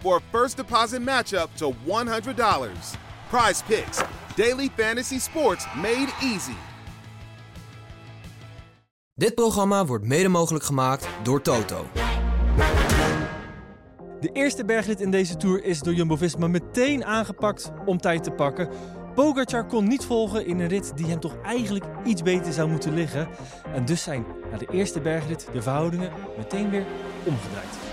for 0.00 0.16
a 0.16 0.20
first 0.30 0.56
deposit 0.56 1.02
match 1.02 1.32
up 1.32 1.50
to 1.56 1.74
$100. 1.86 2.96
Prize 3.30 3.62
Picks, 3.62 4.02
daily 4.36 4.70
fantasy 4.76 5.18
sports 5.18 5.66
made 5.76 6.08
easy. 6.20 6.56
Dit 9.14 9.34
programma 9.34 9.84
wordt 9.84 10.04
mede 10.04 10.28
mogelijk 10.28 10.64
gemaakt 10.64 11.08
door 11.22 11.42
Toto. 11.42 11.86
De 14.20 14.30
eerste 14.32 14.64
bergrit 14.64 15.00
in 15.00 15.10
deze 15.10 15.36
Tour 15.36 15.64
is 15.64 15.80
door 15.80 15.94
Jumbo-Visma 15.94 16.46
meteen 16.46 17.04
aangepakt 17.04 17.72
om 17.86 17.98
tijd 17.98 18.24
te 18.24 18.30
pakken. 18.30 18.68
Pogacar 19.14 19.66
kon 19.66 19.88
niet 19.88 20.04
volgen 20.04 20.46
in 20.46 20.60
een 20.60 20.68
rit 20.68 20.92
die 20.96 21.06
hem 21.06 21.20
toch 21.20 21.36
eigenlijk 21.42 21.84
iets 22.04 22.22
beter 22.22 22.52
zou 22.52 22.68
moeten 22.68 22.94
liggen. 22.94 23.28
En 23.74 23.84
dus 23.84 24.02
zijn 24.02 24.26
na 24.50 24.56
de 24.56 24.68
eerste 24.70 25.00
bergrit 25.00 25.48
de 25.52 25.62
verhoudingen 25.62 26.12
meteen 26.36 26.70
weer 26.70 26.84
omgedraaid. 27.24 27.87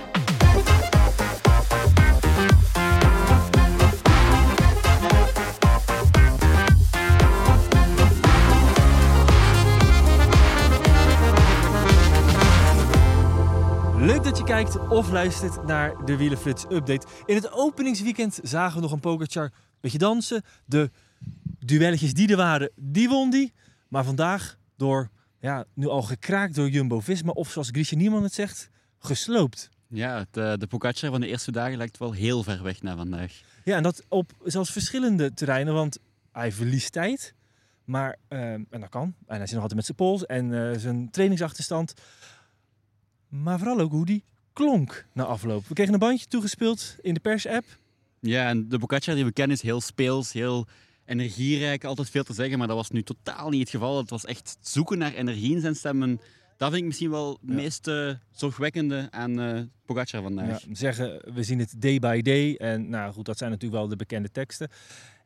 Leuk 14.16 14.23
dat 14.23 14.38
je 14.38 14.44
kijkt 14.44 14.88
of 14.88 15.11
luistert 15.11 15.66
naar 15.66 16.05
de 16.05 16.17
Wielenflits 16.17 16.63
update. 16.63 17.08
In 17.25 17.35
het 17.35 17.52
openingsweekend 17.52 18.39
zagen 18.44 18.75
we 18.75 18.81
nog 18.81 18.91
een 18.91 18.99
Pogacar 18.99 19.44
een 19.44 19.52
beetje 19.80 19.97
dansen. 19.97 20.44
De 20.66 20.91
duelletjes 21.59 22.13
die 22.13 22.30
er 22.30 22.38
waren, 22.38 22.72
die 22.75 23.09
won 23.09 23.30
die. 23.30 23.53
Maar 23.88 24.03
vandaag 24.03 24.57
door, 24.77 25.09
ja, 25.39 25.66
nu 25.73 25.88
al 25.88 26.02
gekraakt 26.02 26.55
door 26.55 26.69
Jumbo-Visma. 26.69 27.31
Of 27.31 27.49
zoals 27.49 27.69
Grisha 27.69 27.95
Niemann 27.95 28.23
het 28.23 28.33
zegt, 28.33 28.69
gesloopt. 28.99 29.69
Ja, 29.88 30.17
het, 30.17 30.38
uh, 30.38 30.53
de 30.53 30.67
Pogacar 30.67 31.11
van 31.11 31.22
de 31.22 31.27
eerste 31.27 31.52
dagen 31.52 31.77
lijkt 31.77 31.97
wel 31.97 32.11
heel 32.11 32.44
ver 32.44 32.63
weg 32.63 32.81
naar 32.81 32.95
vandaag. 32.95 33.41
Ja, 33.63 33.75
en 33.75 33.83
dat 33.83 34.03
op 34.07 34.31
zelfs 34.44 34.72
verschillende 34.72 35.33
terreinen. 35.33 35.73
Want 35.73 35.97
hij 36.31 36.52
verliest 36.52 36.91
tijd. 36.91 37.33
Maar, 37.85 38.16
uh, 38.29 38.39
en 38.52 38.67
dat 38.69 38.89
kan. 38.89 39.16
En 39.27 39.38
hij 39.38 39.45
zit 39.45 39.53
nog 39.53 39.61
altijd 39.61 39.75
met 39.75 39.85
zijn 39.85 39.97
pols 39.97 40.25
en 40.25 40.52
uh, 40.52 40.77
zijn 40.77 41.09
trainingsachterstand. 41.11 41.94
Maar 43.44 43.58
vooral 43.58 43.80
ook 43.80 43.91
hoe 43.91 44.05
die 44.05 44.23
klonk 44.53 45.05
na 45.14 45.23
afloop. 45.23 45.67
We 45.67 45.73
kregen 45.73 45.94
een 45.94 46.00
bandje 46.00 46.25
toegespeeld 46.25 46.95
in 47.02 47.14
de 47.14 47.19
pers-app. 47.19 47.66
Ja, 48.19 48.50
en 48.50 48.69
de 48.69 48.78
Pogacar 48.78 49.16
die 49.16 49.25
we 49.25 49.31
kennen 49.31 49.56
is 49.56 49.62
heel 49.62 49.81
speels, 49.81 50.34
heel 50.34 50.68
energierijk, 51.06 51.84
altijd 51.84 52.09
veel 52.09 52.24
te 52.24 52.34
zeggen. 52.34 52.57
Maar 52.57 52.68
dat 52.68 52.75
was 52.75 52.90
nu 52.90 53.03
totaal 53.03 53.50
niet 53.50 53.59
het 53.59 53.69
geval. 53.69 53.97
Het 53.97 54.09
was 54.09 54.25
echt 54.25 54.57
zoeken 54.62 54.97
naar 54.97 55.13
energie 55.13 55.56
in 55.56 55.62
zijn 55.62 55.75
stemmen. 55.75 56.22
Dat 56.57 56.69
vind 56.69 56.81
ik 56.81 56.88
misschien 56.88 57.09
wel 57.09 57.31
het 57.31 57.50
ja. 57.50 57.56
meest 57.56 57.88
uh, 57.88 58.13
zorgwekkende 58.31 59.07
aan 59.12 59.40
uh, 59.40 59.62
Pogacar 59.85 60.22
vandaag. 60.22 60.62
Ja, 60.62 60.75
zeggen, 60.75 61.34
we 61.34 61.44
zien 61.44 61.59
het 61.59 61.81
day 61.81 62.00
by 62.00 62.22
day. 62.22 62.56
En 62.56 62.90
nou 62.90 63.13
goed, 63.13 63.25
dat 63.25 63.38
zijn 63.38 63.51
natuurlijk 63.51 63.81
wel 63.81 63.90
de 63.90 63.95
bekende 63.95 64.31
teksten. 64.31 64.69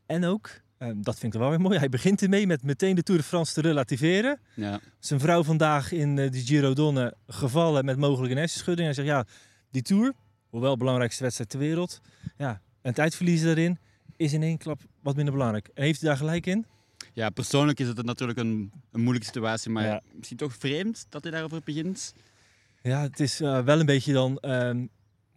En 0.06 0.26
ook, 0.26 0.50
um, 0.80 1.04
dat 1.04 1.20
vind 1.20 1.34
ik 1.34 1.40
wel 1.40 1.50
weer 1.50 1.62
mooi, 1.62 1.78
hij 1.78 1.90
begint 1.90 2.22
ermee 2.22 2.48
met 2.48 2.64
meteen 2.64 2.96
de 2.96 3.04
Tour 3.04 3.20
de 3.20 3.26
France 3.26 3.54
te 3.54 3.62
relativeren. 3.62 4.40
Ja. 4.54 4.80
Zijn 5.00 5.20
vrouw 5.20 5.44
vandaag 5.44 5.92
in 5.92 6.18
uh, 6.18 6.32
de 6.32 6.40
Giro 6.40 6.74
Donne 6.74 7.14
gevallen 7.28 7.86
met 7.86 7.98
mogelijk 7.98 8.32
een 8.32 8.38
hersenschudding. 8.38 8.86
Hij 8.86 8.96
zegt, 8.96 9.08
ja, 9.08 9.26
die 9.72 9.82
Tour, 9.82 10.14
hoewel 10.50 10.78
belangrijkste 10.78 11.24
wedstrijd 11.24 11.50
ter 11.50 11.60
wereld, 11.60 12.02
ja, 12.38 12.62
een 12.82 12.94
tijdverlies 12.94 13.44
daarin 13.44 13.80
is 14.18 14.34
in 14.34 14.44
één 14.44 14.58
klap 14.58 14.82
wat 15.02 15.16
minder 15.16 15.34
belangrijk. 15.34 15.70
En 15.74 15.84
heeft 15.84 16.00
hij 16.00 16.10
daar 16.10 16.18
gelijk 16.18 16.46
in? 16.46 16.66
Ja, 17.14 17.30
persoonlijk 17.30 17.80
is 17.80 17.88
het 17.88 18.06
natuurlijk 18.06 18.40
een, 18.40 18.72
een 18.92 19.02
moeilijke 19.02 19.28
situatie, 19.28 19.72
maar 19.72 19.84
ja. 19.84 20.02
misschien 20.14 20.38
toch 20.38 20.56
vreemd 20.56 21.06
dat 21.10 21.24
hij 21.24 21.32
daarover 21.32 21.62
begint. 21.64 22.14
Ja, 22.82 23.02
het 23.02 23.20
is 23.20 23.42
uh, 23.42 23.64
wel 23.64 23.80
een 23.80 23.86
beetje 23.86 24.14
dan 24.14 24.38
um, 24.42 24.90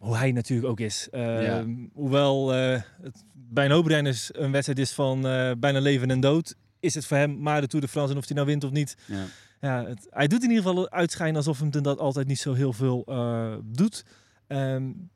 hoe 0.03 0.17
hij 0.17 0.31
natuurlijk 0.31 0.69
ook 0.69 0.79
is. 0.79 1.07
Uh, 1.11 1.45
ja. 1.45 1.65
Hoewel 1.93 2.53
uh, 2.53 2.81
het 3.01 3.23
bij 3.33 3.65
een 3.65 3.71
hoop 3.71 3.85
renners 3.85 4.29
een 4.35 4.51
wedstrijd 4.51 4.79
is 4.79 4.91
van 4.91 5.21
bijna 5.59 5.79
leven 5.79 6.11
en 6.11 6.19
dood, 6.19 6.55
is 6.79 6.93
het 6.93 7.05
voor 7.05 7.17
hem 7.17 7.41
maar 7.41 7.61
de 7.61 7.67
Tour 7.67 7.85
de 7.85 7.91
France 7.91 8.11
en 8.11 8.17
of 8.17 8.25
hij 8.25 8.35
nou 8.35 8.47
wint 8.47 8.63
of 8.63 8.71
niet. 8.71 8.97
Ja. 9.05 9.25
Ja, 9.61 9.85
het, 9.85 10.07
hij 10.09 10.27
doet 10.27 10.43
in 10.43 10.49
ieder 10.49 10.63
geval 10.63 10.89
uitschijnen 10.89 11.35
alsof 11.35 11.59
hem 11.59 11.71
dat 11.71 11.99
altijd 11.99 12.27
niet 12.27 12.39
zo 12.39 12.53
heel 12.53 12.73
veel 12.73 13.03
doet. 13.63 14.05
Um, 14.47 15.11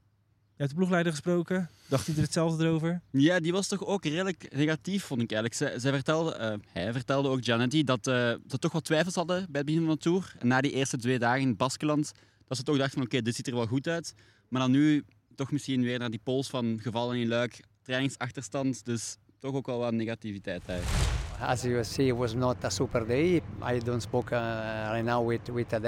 je 0.57 0.63
hebt 0.63 0.69
de 0.69 0.75
ploegleider 0.75 1.11
gesproken. 1.11 1.69
Dacht 1.87 2.07
hij 2.07 2.15
er 2.15 2.21
hetzelfde 2.21 2.65
erover? 2.65 3.01
Ja, 3.11 3.39
die 3.39 3.51
was 3.51 3.67
toch 3.67 3.85
ook 3.85 4.03
redelijk 4.03 4.55
negatief, 4.55 5.03
vond 5.03 5.21
ik 5.21 5.31
eigenlijk. 5.31 5.61
Zij, 5.61 5.79
zij 5.79 5.91
vertelde, 5.91 6.37
uh, 6.39 6.53
hij 6.73 6.91
vertelde 6.93 7.29
ook, 7.29 7.43
Giannetti, 7.43 7.83
dat 7.83 8.07
uh, 8.07 8.13
ze 8.47 8.57
toch 8.59 8.71
wat 8.71 8.83
twijfels 8.83 9.15
hadden 9.15 9.37
bij 9.49 9.61
het 9.61 9.65
begin 9.65 9.85
van 9.85 9.93
de 9.93 9.99
Tour. 9.99 10.35
En 10.39 10.47
na 10.47 10.61
die 10.61 10.71
eerste 10.71 10.97
twee 10.97 11.19
dagen 11.19 11.41
in 11.41 11.55
Baskeland, 11.55 12.11
dat 12.47 12.57
ze 12.57 12.63
toch 12.63 12.77
dachten 12.77 12.93
van 12.93 13.01
oké, 13.01 13.11
okay, 13.11 13.25
dit 13.25 13.35
ziet 13.35 13.47
er 13.47 13.55
wel 13.55 13.65
goed 13.65 13.87
uit. 13.87 14.13
Maar 14.47 14.62
dan 14.62 14.72
nu 14.72 15.03
toch 15.35 15.52
misschien 15.52 15.84
weer 15.84 16.00
naar 16.00 16.09
die 16.09 16.22
pols 16.24 16.50
van 16.50 16.80
gevallen 16.81 17.18
in 17.18 17.28
Luik, 17.28 17.59
trainingsachterstand. 17.81 18.85
Dus 18.85 19.18
toch 19.40 19.53
ook 19.53 19.66
wel 19.66 19.80
wat 19.80 19.94
negativiteit 19.94 20.62
daar. 20.66 20.81
As 21.40 21.62
you 21.62 21.84
see, 21.84 22.08
it 22.08 22.16
was 22.16 22.34
not 22.34 22.63
a 22.63 22.69
super 22.69 23.08
day. 23.08 23.41
I 23.62 23.80
don't 23.84 24.02
spoke 24.02 24.34
uh, 24.34 24.40
right 24.91 25.06
now 25.06 25.28
with, 25.28 25.50
with 25.53 25.74
a. 25.74 25.80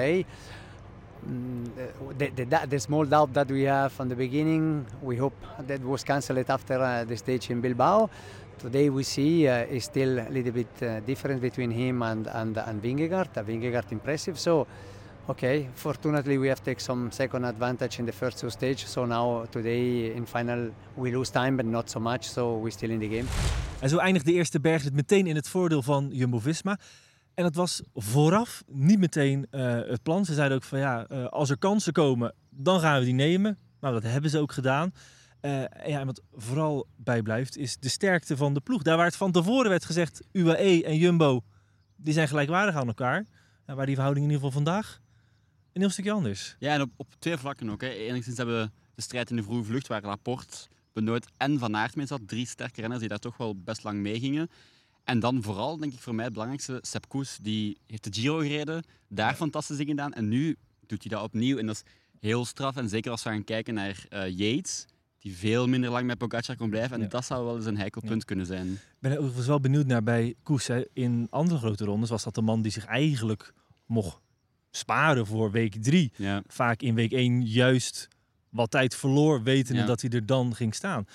The, 2.17 2.31
the, 2.35 2.67
the, 2.69 2.79
small 2.79 3.05
doubt 3.05 3.33
that 3.33 3.49
we 3.49 3.63
have 3.63 3.91
from 3.91 4.07
the 4.07 4.15
beginning, 4.15 4.85
we 5.01 5.17
hope 5.17 5.35
that 5.67 5.81
was 5.81 6.03
cancelled 6.03 6.49
after 6.49 6.79
uh, 6.81 7.03
the 7.03 7.17
stage 7.17 7.49
in 7.49 7.61
Bilbao. 7.61 8.09
Today 8.57 8.89
we 8.89 9.03
see 9.03 9.47
uh, 9.47 9.65
is 9.65 9.85
still 9.85 10.19
a 10.19 10.29
little 10.29 10.51
bit 10.51 10.67
uh, 10.81 10.99
different 11.01 11.41
between 11.41 11.71
him 11.71 12.03
and 12.03 12.27
and, 12.27 12.57
and 12.57 12.81
Vingegaard. 12.81 13.37
Uh, 13.37 13.43
Vingegaard 13.43 13.91
impressive. 13.91 14.37
So, 14.37 14.67
okay, 15.29 15.69
fortunately 15.73 16.39
we 16.39 16.47
have 16.47 16.61
taken 16.61 16.81
some 16.81 17.11
second 17.11 17.45
advantage 17.45 17.99
in 17.99 18.05
the 18.05 18.11
first 18.11 18.37
two 18.37 18.49
stages. 18.49 18.91
So 18.91 19.05
now 19.05 19.45
today 19.49 20.15
in 20.15 20.25
final 20.25 20.69
we 20.95 21.11
lose 21.11 21.31
time, 21.31 21.55
but 21.55 21.65
not 21.65 21.89
so 21.89 21.99
much. 21.99 22.23
So 22.23 22.59
we're 22.59 22.71
still 22.71 22.89
in 22.89 22.99
the 22.99 23.07
game. 23.07 23.25
En 23.79 23.89
zo 23.89 23.97
eindigt 23.97 24.25
de 24.25 24.33
eerste 24.33 24.59
bergrit 24.59 24.93
meteen 24.93 25.27
in 25.27 25.35
het 25.35 25.47
voordeel 25.47 25.81
van 25.81 26.09
Jumbo-Visma. 26.11 26.79
En 27.33 27.43
dat 27.43 27.55
was 27.55 27.81
vooraf 27.93 28.63
niet 28.67 28.99
meteen 28.99 29.47
uh, 29.51 29.61
het 29.75 30.03
plan. 30.03 30.25
Ze 30.25 30.33
zeiden 30.33 30.57
ook 30.57 30.63
van 30.63 30.79
ja, 30.79 31.05
uh, 31.11 31.25
als 31.25 31.49
er 31.49 31.57
kansen 31.57 31.93
komen, 31.93 32.33
dan 32.49 32.79
gaan 32.79 32.99
we 32.99 33.05
die 33.05 33.13
nemen. 33.13 33.57
Nou, 33.79 33.93
dat 33.93 34.03
hebben 34.03 34.29
ze 34.29 34.39
ook 34.39 34.51
gedaan. 34.51 34.93
En 35.39 35.69
ja, 35.85 36.05
wat 36.05 36.21
vooral 36.33 36.87
bijblijft, 36.95 37.57
is 37.57 37.77
de 37.77 37.89
sterkte 37.89 38.37
van 38.37 38.53
de 38.53 38.59
ploeg. 38.59 38.81
Daar 38.81 38.97
waar 38.97 39.05
het 39.05 39.15
van 39.15 39.31
tevoren 39.31 39.69
werd 39.69 39.85
gezegd, 39.85 40.21
UAE 40.31 40.83
en 40.85 40.97
Jumbo, 40.97 41.41
die 41.95 42.13
zijn 42.13 42.27
gelijkwaardig 42.27 42.75
aan 42.75 42.87
elkaar. 42.87 43.25
Nou, 43.65 43.77
waar 43.77 43.85
die 43.85 43.95
verhouding 43.95 44.25
in 44.25 44.31
ieder 44.31 44.47
geval 44.47 44.63
vandaag 44.63 44.99
een 45.73 45.81
heel 45.81 45.89
stukje 45.89 46.11
anders. 46.11 46.55
Ja, 46.59 46.73
en 46.73 46.81
op, 46.81 46.91
op 46.95 47.15
twee 47.19 47.37
vlakken 47.37 47.69
ook. 47.69 47.81
Hè. 47.81 47.89
Enigszins 47.89 48.37
hebben 48.37 48.61
we 48.63 48.71
de 48.95 49.01
strijd 49.01 49.29
in 49.29 49.35
de 49.35 49.43
vroege 49.43 49.63
vlucht, 49.63 49.87
waar 49.87 50.01
Laporte, 50.01 50.67
Benoit 50.93 51.27
en 51.37 51.59
Van 51.59 51.75
Aert 51.75 51.95
mee 51.95 52.05
zat. 52.05 52.27
Drie 52.27 52.47
sterke 52.47 52.79
renners 52.79 52.99
die 52.99 53.09
daar 53.09 53.19
toch 53.19 53.37
wel 53.37 53.55
best 53.55 53.83
lang 53.83 53.99
mee 53.99 54.19
gingen. 54.19 54.49
En 55.03 55.19
dan 55.19 55.43
vooral, 55.43 55.77
denk 55.77 55.93
ik 55.93 55.99
voor 55.99 56.15
mij 56.15 56.23
het 56.23 56.33
belangrijkste, 56.33 56.79
Sepp 56.81 57.07
Koes, 57.07 57.37
die 57.41 57.77
heeft 57.87 58.03
de 58.03 58.13
Giro 58.13 58.37
gereden, 58.37 58.83
daar 59.07 59.35
fantastisch 59.35 59.77
dingen 59.77 59.95
gedaan. 59.95 60.13
En 60.13 60.27
nu 60.27 60.55
doet 60.87 61.03
hij 61.03 61.17
dat 61.17 61.23
opnieuw. 61.23 61.57
En 61.57 61.65
dat 61.65 61.75
is 61.75 61.91
heel 62.19 62.45
straf. 62.45 62.75
En 62.75 62.89
zeker 62.89 63.11
als 63.11 63.23
we 63.23 63.29
gaan 63.29 63.43
kijken 63.43 63.73
naar 63.73 64.05
uh, 64.09 64.29
Yates, 64.37 64.85
die 65.19 65.35
veel 65.35 65.67
minder 65.67 65.89
lang 65.89 66.05
met 66.05 66.17
Pogacar 66.17 66.55
kon 66.55 66.69
blijven. 66.69 66.95
En 66.95 67.01
ja. 67.01 67.07
dat 67.07 67.25
zou 67.25 67.45
wel 67.45 67.55
eens 67.55 67.65
een 67.65 67.77
heikel 67.77 68.01
punt 68.01 68.19
ja. 68.19 68.25
kunnen 68.25 68.45
zijn. 68.45 68.71
Ik 68.71 68.79
ben 68.99 69.17
overigens 69.17 69.47
wel 69.47 69.59
benieuwd 69.59 69.85
naar 69.85 70.03
bij 70.03 70.35
Koes. 70.43 70.67
Hè. 70.67 70.83
In 70.93 71.27
andere 71.29 71.59
grote 71.59 71.85
rondes 71.85 72.09
was 72.09 72.23
dat 72.23 72.35
de 72.35 72.41
man 72.41 72.61
die 72.61 72.71
zich 72.71 72.85
eigenlijk 72.85 73.53
mocht 73.85 74.19
sparen 74.71 75.25
voor 75.25 75.51
week 75.51 75.83
drie. 75.83 76.11
Ja. 76.15 76.43
Vaak 76.47 76.81
in 76.81 76.95
week 76.95 77.11
één 77.11 77.45
juist 77.45 78.07
wat 78.49 78.71
tijd 78.71 78.95
verloor, 78.95 79.43
wetende 79.43 79.83
dat 79.83 80.01
hij 80.01 80.09
er 80.09 80.25
dan 80.25 80.55
ging 80.55 80.75
staan. 80.75 81.05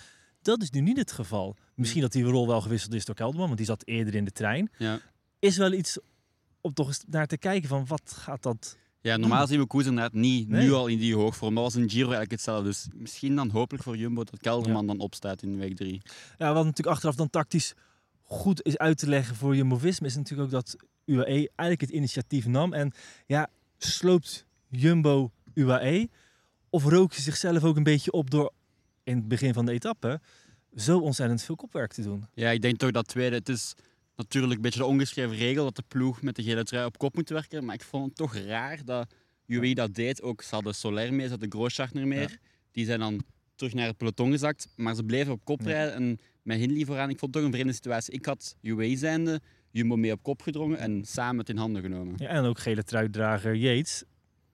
Dat 0.42 0.62
is 0.62 0.70
nu 0.70 0.80
niet 0.80 0.96
het 0.96 1.12
geval. 1.12 1.56
Misschien 1.74 2.00
dat 2.00 2.12
die 2.12 2.24
rol 2.24 2.46
wel 2.46 2.60
gewisseld 2.60 2.94
is 2.94 3.04
door 3.04 3.14
Kelderman, 3.14 3.46
want 3.46 3.58
die 3.58 3.66
zat 3.66 3.86
eerder 3.86 4.14
in 4.14 4.24
de 4.24 4.30
trein. 4.30 4.70
Ja. 4.78 5.00
Is 5.38 5.56
wel 5.56 5.72
iets 5.72 5.98
om 6.60 6.74
toch 6.74 6.86
eens 6.86 7.04
naar 7.08 7.26
te 7.26 7.38
kijken 7.38 7.68
van 7.68 7.86
wat 7.86 8.14
gaat 8.18 8.42
dat... 8.42 8.76
Ja, 9.00 9.16
normaal 9.16 9.46
zien 9.46 9.58
we 9.58 9.66
Koes 9.66 9.86
inderdaad 9.86 10.12
niet 10.12 10.48
Nee. 10.48 10.64
nu 10.64 10.72
al 10.72 10.86
in 10.86 10.98
die 10.98 11.14
hoogvorm. 11.14 11.54
Dat 11.54 11.64
was 11.64 11.74
een 11.74 11.90
Giro 11.90 12.02
eigenlijk 12.02 12.30
hetzelfde. 12.30 12.68
Dus 12.68 12.88
misschien 12.94 13.36
dan 13.36 13.50
hopelijk 13.50 13.84
voor 13.84 13.96
Jumbo 13.96 14.24
dat 14.24 14.40
Kelderman 14.40 14.86
dan 14.86 14.98
opstaat 14.98 15.42
in 15.42 15.58
week 15.58 15.76
3. 15.76 16.02
Ja, 16.38 16.52
wat 16.52 16.64
natuurlijk 16.64 16.96
achteraf 16.96 17.14
dan 17.14 17.30
tactisch 17.30 17.74
goed 18.24 18.62
is 18.62 18.78
uit 18.78 18.98
te 18.98 19.08
leggen 19.08 19.36
voor 19.36 19.56
Jumbo-Visma... 19.56 20.06
is 20.06 20.16
natuurlijk 20.16 20.54
ook 20.54 20.64
dat 20.64 20.76
UAE 21.04 21.24
eigenlijk 21.26 21.80
het 21.80 21.90
initiatief 21.90 22.46
nam. 22.46 22.72
En 22.72 22.92
ja, 23.26 23.48
sloopt 23.78 24.46
Jumbo 24.68 25.30
UAE? 25.54 26.08
Of 26.70 26.84
rook 26.84 27.12
ze 27.12 27.22
zichzelf 27.22 27.64
ook 27.64 27.76
een 27.76 27.82
beetje 27.82 28.12
op 28.12 28.30
door 28.30 28.52
in 29.02 29.16
het 29.16 29.28
begin 29.28 29.52
van 29.52 29.66
de 29.66 29.72
etappe... 29.72 30.20
zo 30.74 30.98
ontzettend 30.98 31.42
veel 31.42 31.56
kopwerk 31.56 31.92
te 31.92 32.02
doen? 32.02 32.26
Ja, 32.34 32.50
ik 32.50 32.62
denk 32.62 32.78
toch 32.78 32.90
dat 32.90 33.08
tweede. 33.08 33.36
Het 33.36 33.48
is 33.48 33.74
natuurlijk 34.16 34.54
een 34.54 34.60
beetje 34.60 34.78
de 34.78 34.86
ongeschreven 34.86 35.36
regel 35.36 35.64
dat 35.64 35.76
de 35.76 35.84
ploeg 35.88 36.22
met 36.22 36.36
de 36.36 36.42
gele 36.42 36.64
trui 36.64 36.86
op 36.86 36.98
kop 36.98 37.14
moet 37.14 37.28
werken. 37.28 37.64
Maar 37.64 37.74
ik 37.74 37.82
vond 37.82 38.06
het 38.06 38.16
toch 38.16 38.36
raar 38.36 38.84
dat 38.84 39.14
UAE 39.46 39.74
dat 39.74 39.94
deed. 39.94 40.22
Ook 40.22 40.42
ze 40.42 40.54
hadden 40.54 40.74
Soler 40.74 41.12
mee, 41.14 41.24
ze 41.24 41.30
hadden 41.30 41.50
Grooschartner 41.50 42.06
meer. 42.06 42.38
Die 42.72 42.84
zijn 42.84 42.98
dan 42.98 43.24
terug 43.54 43.74
naar 43.74 43.86
het 43.86 43.96
peloton 43.96 44.30
gezakt. 44.30 44.68
Maar 44.76 44.94
ze 44.94 45.04
bleven 45.04 45.32
op 45.32 45.44
kop 45.44 45.60
Ja. 45.60 45.66
rijden 45.66 45.94
en 45.94 46.18
met 46.44 46.58
Hindley 46.58 46.84
vooraan. 46.84 47.10
Ik 47.10 47.18
vond 47.18 47.34
het 47.34 47.42
toch 47.42 47.50
een 47.52 47.56
vreemde 47.56 47.74
situatie. 47.74 48.14
Ik 48.14 48.24
had 48.26 48.56
UAE 48.60 48.96
zijnde 48.96 49.40
Jumbo 49.70 49.96
mee 49.96 50.12
op 50.12 50.22
kop 50.22 50.42
gedrongen 50.42 50.78
en 50.78 51.04
samen 51.04 51.38
het 51.38 51.48
in 51.48 51.56
handen 51.56 51.82
genomen. 51.82 52.14
Ja, 52.18 52.28
en 52.28 52.44
ook 52.44 52.58
gele 52.58 52.82
truitdrager 52.84 53.54
Yates, 53.56 54.04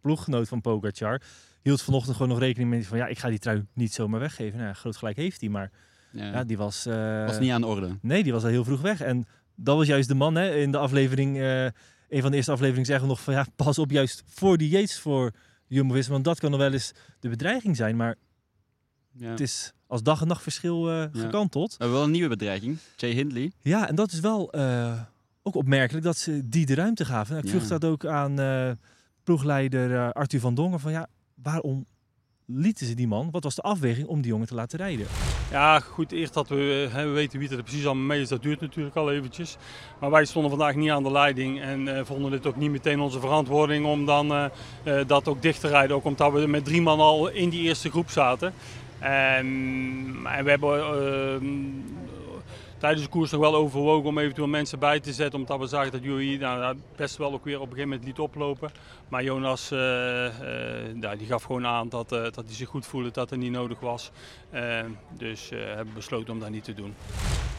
ploeggenoot 0.00 0.48
van 0.48 0.60
Pogacar... 0.60 1.22
hield 1.62 1.82
vanochtend 1.82 2.16
gewoon 2.16 2.30
nog 2.30 2.38
rekening 2.40 2.70
mee 2.70 2.86
van... 2.86 2.98
ja, 2.98 3.06
ik 3.06 3.18
ga 3.18 3.28
die 3.28 3.38
trui 3.38 3.66
niet 3.74 3.92
zomaar 3.92 4.20
weggeven. 4.20 4.58
Nou, 4.58 4.74
groot 4.74 4.96
gelijk 4.96 5.16
heeft 5.16 5.40
hij, 5.40 5.50
maar 5.50 5.70
Ja. 6.12 6.24
ja, 6.32 6.44
die 6.44 6.56
was... 6.56 6.86
eh, 6.86 7.24
was 7.26 7.38
niet 7.38 7.50
aan 7.50 7.60
de 7.60 7.66
orde. 7.66 7.98
Nee, 8.02 8.22
die 8.22 8.32
was 8.32 8.42
al 8.42 8.48
heel 8.48 8.64
vroeg 8.64 8.80
weg. 8.80 9.00
En 9.00 9.24
dat 9.54 9.76
was 9.76 9.86
juist 9.86 10.08
de 10.08 10.14
man 10.14 10.34
hè, 10.34 10.54
in 10.56 10.70
de 10.72 10.78
aflevering. 10.78 11.38
eh, 11.38 11.64
een 12.08 12.20
van 12.22 12.30
de 12.30 12.36
eerste 12.36 12.52
afleveringen 12.52 12.86
zeggen 12.86 13.04
we 13.04 13.10
nog 13.12 13.22
van 13.22 13.34
ja, 13.34 13.46
pas 13.56 13.78
op 13.78 13.90
juist 13.90 14.22
voor 14.26 14.56
die 14.58 14.68
Yates 14.68 14.98
voor 14.98 15.32
Jumbo-Visma. 15.66 16.12
Want 16.12 16.24
dat 16.24 16.38
kan 16.40 16.50
nog 16.50 16.60
wel 16.60 16.72
eens 16.72 16.92
de 17.20 17.28
bedreiging 17.28 17.76
zijn. 17.76 17.96
Maar 17.96 18.14
Ja. 19.12 19.30
het 19.30 19.40
is 19.40 19.72
als 19.90 20.02
dag 20.02 20.20
en 20.20 20.26
nacht 20.26 20.42
verschil 20.42 20.90
eh, 20.90 21.04
gekanteld. 21.12 21.70
We 21.70 21.76
hebben 21.78 21.96
wel 21.96 22.04
een 22.06 22.12
nieuwe 22.12 22.28
bedreiging. 22.28 22.78
Jay 22.96 23.10
Hindley. 23.10 23.52
Ja, 23.60 23.88
en 23.88 23.94
dat 23.94 24.12
is 24.12 24.20
wel 24.20 24.52
eh, 24.52 24.92
ook 25.42 25.54
opmerkelijk 25.54 26.04
dat 26.04 26.16
ze 26.16 26.48
die 26.48 26.66
de 26.66 26.74
ruimte 26.74 27.04
gaven. 27.04 27.36
Ik 27.38 27.44
Ja. 27.44 27.50
vroeg 27.50 27.66
dat 27.66 27.84
ook 27.84 28.06
aan 28.06 28.40
eh 28.40 28.70
ploegleider 29.24 29.94
eh, 29.96 30.10
Arthur 30.10 30.40
van 30.40 30.54
Dongen. 30.54 30.80
Van 30.80 30.92
ja, 30.92 31.06
waarom 31.42 31.86
lieten 32.46 32.86
ze 32.86 32.94
die 32.94 33.06
man? 33.06 33.28
Wat 33.30 33.44
was 33.44 33.54
de 33.54 33.62
afweging 33.62 34.06
om 34.06 34.20
die 34.20 34.30
jongen 34.30 34.46
te 34.46 34.54
laten 34.54 34.78
rijden? 34.78 35.06
Ja, 35.50 35.80
goed, 35.80 36.12
eerst 36.12 36.34
dat 36.34 36.48
we, 36.48 36.88
hè, 36.92 37.04
we 37.06 37.10
weten 37.10 37.38
wie 37.38 37.48
er 37.56 37.62
precies 37.62 37.86
allemaal 37.86 38.04
mee 38.04 38.20
is, 38.20 38.28
dat 38.28 38.42
duurt 38.42 38.60
natuurlijk 38.60 38.96
al 38.96 39.10
eventjes. 39.12 39.56
Maar 40.00 40.10
wij 40.10 40.24
stonden 40.24 40.50
vandaag 40.50 40.74
niet 40.74 40.90
aan 40.90 41.02
de 41.02 41.10
leiding 41.12 41.60
en 41.60 41.96
eh, 41.96 42.04
vonden 42.04 42.30
dit 42.30 42.46
ook 42.46 42.56
niet 42.56 42.70
meteen 42.70 43.00
onze 43.00 43.20
verantwoording 43.20 43.86
om 43.86 44.06
dan 44.06 44.30
eh, 44.32 44.44
eh, 45.00 45.06
dat 45.08 45.28
ook 45.28 45.42
dicht 45.42 45.60
te 45.60 45.68
rijden. 45.68 45.96
Ook 45.96 46.04
omdat 46.04 46.32
we 46.32 46.46
met 46.46 46.64
drie 46.64 46.82
man 46.82 47.00
al 47.00 47.28
in 47.28 47.48
die 47.48 47.62
eerste 47.62 47.90
groep 47.90 48.10
zaten. 48.10 48.52
En, 49.00 50.22
we 50.22 50.50
hebben 50.50 50.78
eh, 50.78 51.40
tijdens 52.80 53.02
de 53.02 53.08
koers 53.08 53.30
nog 53.30 53.40
wel 53.40 53.54
overwogen 53.54 54.08
om 54.08 54.18
eventueel 54.18 54.48
mensen 54.48 54.78
bij 54.78 55.00
te 55.00 55.12
zetten. 55.12 55.38
Omdat 55.38 55.58
we 55.58 55.66
zagen 55.66 55.92
dat 55.92 56.02
Jury 56.02 56.40
nou, 56.40 56.76
best 56.96 57.16
wel 57.16 57.32
ook 57.32 57.44
weer 57.44 57.56
op 57.56 57.62
een 57.62 57.68
gegeven 57.68 57.88
moment 57.88 58.08
liet 58.08 58.18
oplopen. 58.18 58.70
Maar 59.08 59.24
Jonas 59.24 59.70
eh, 59.70 60.26
eh, 60.26 60.94
nou, 60.94 61.16
die 61.16 61.26
gaf 61.26 61.42
gewoon 61.42 61.66
aan 61.66 61.88
dat, 61.88 62.12
eh, 62.12 62.22
dat 62.22 62.44
hij 62.46 62.54
zich 62.54 62.68
goed 62.68 62.86
voelde, 62.86 63.10
dat 63.10 63.30
het 63.30 63.38
niet 63.38 63.52
nodig 63.52 63.80
was. 63.80 64.10
Dus 65.18 65.48
hebben 65.50 65.94
besloten 65.94 66.32
om 66.32 66.40
dat 66.40 66.50
niet 66.50 66.64
te 66.64 66.74
doen. 66.74 66.94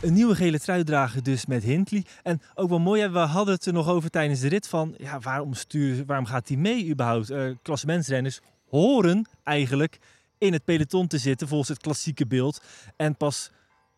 Een 0.01 0.13
nieuwe 0.13 0.35
gele 0.35 0.59
trui 0.59 0.83
dragen 0.83 1.23
dus 1.23 1.45
met 1.45 1.63
Hindley. 1.63 2.05
En 2.23 2.41
ook 2.55 2.69
wel 2.69 2.79
mooi, 2.79 3.07
we 3.07 3.19
hadden 3.19 3.53
het 3.53 3.65
er 3.65 3.73
nog 3.73 3.89
over 3.89 4.09
tijdens 4.09 4.39
de 4.39 4.47
rit 4.47 4.67
van... 4.67 4.93
Ja, 4.97 5.19
waarom, 5.19 5.53
sturen, 5.53 6.05
waarom 6.05 6.25
gaat 6.25 6.47
hij 6.47 6.57
mee 6.57 6.89
überhaupt? 6.89 7.33
Klassementsrenners 7.61 8.39
horen 8.69 9.29
eigenlijk 9.43 9.99
in 10.41 10.53
het 10.53 10.65
peloton 10.65 11.07
te 11.07 11.17
zitten 11.17 11.47
volgens 11.47 11.69
het 11.69 11.79
klassieke 11.79 12.27
beeld. 12.27 12.61
En 12.95 13.15
pas 13.15 13.51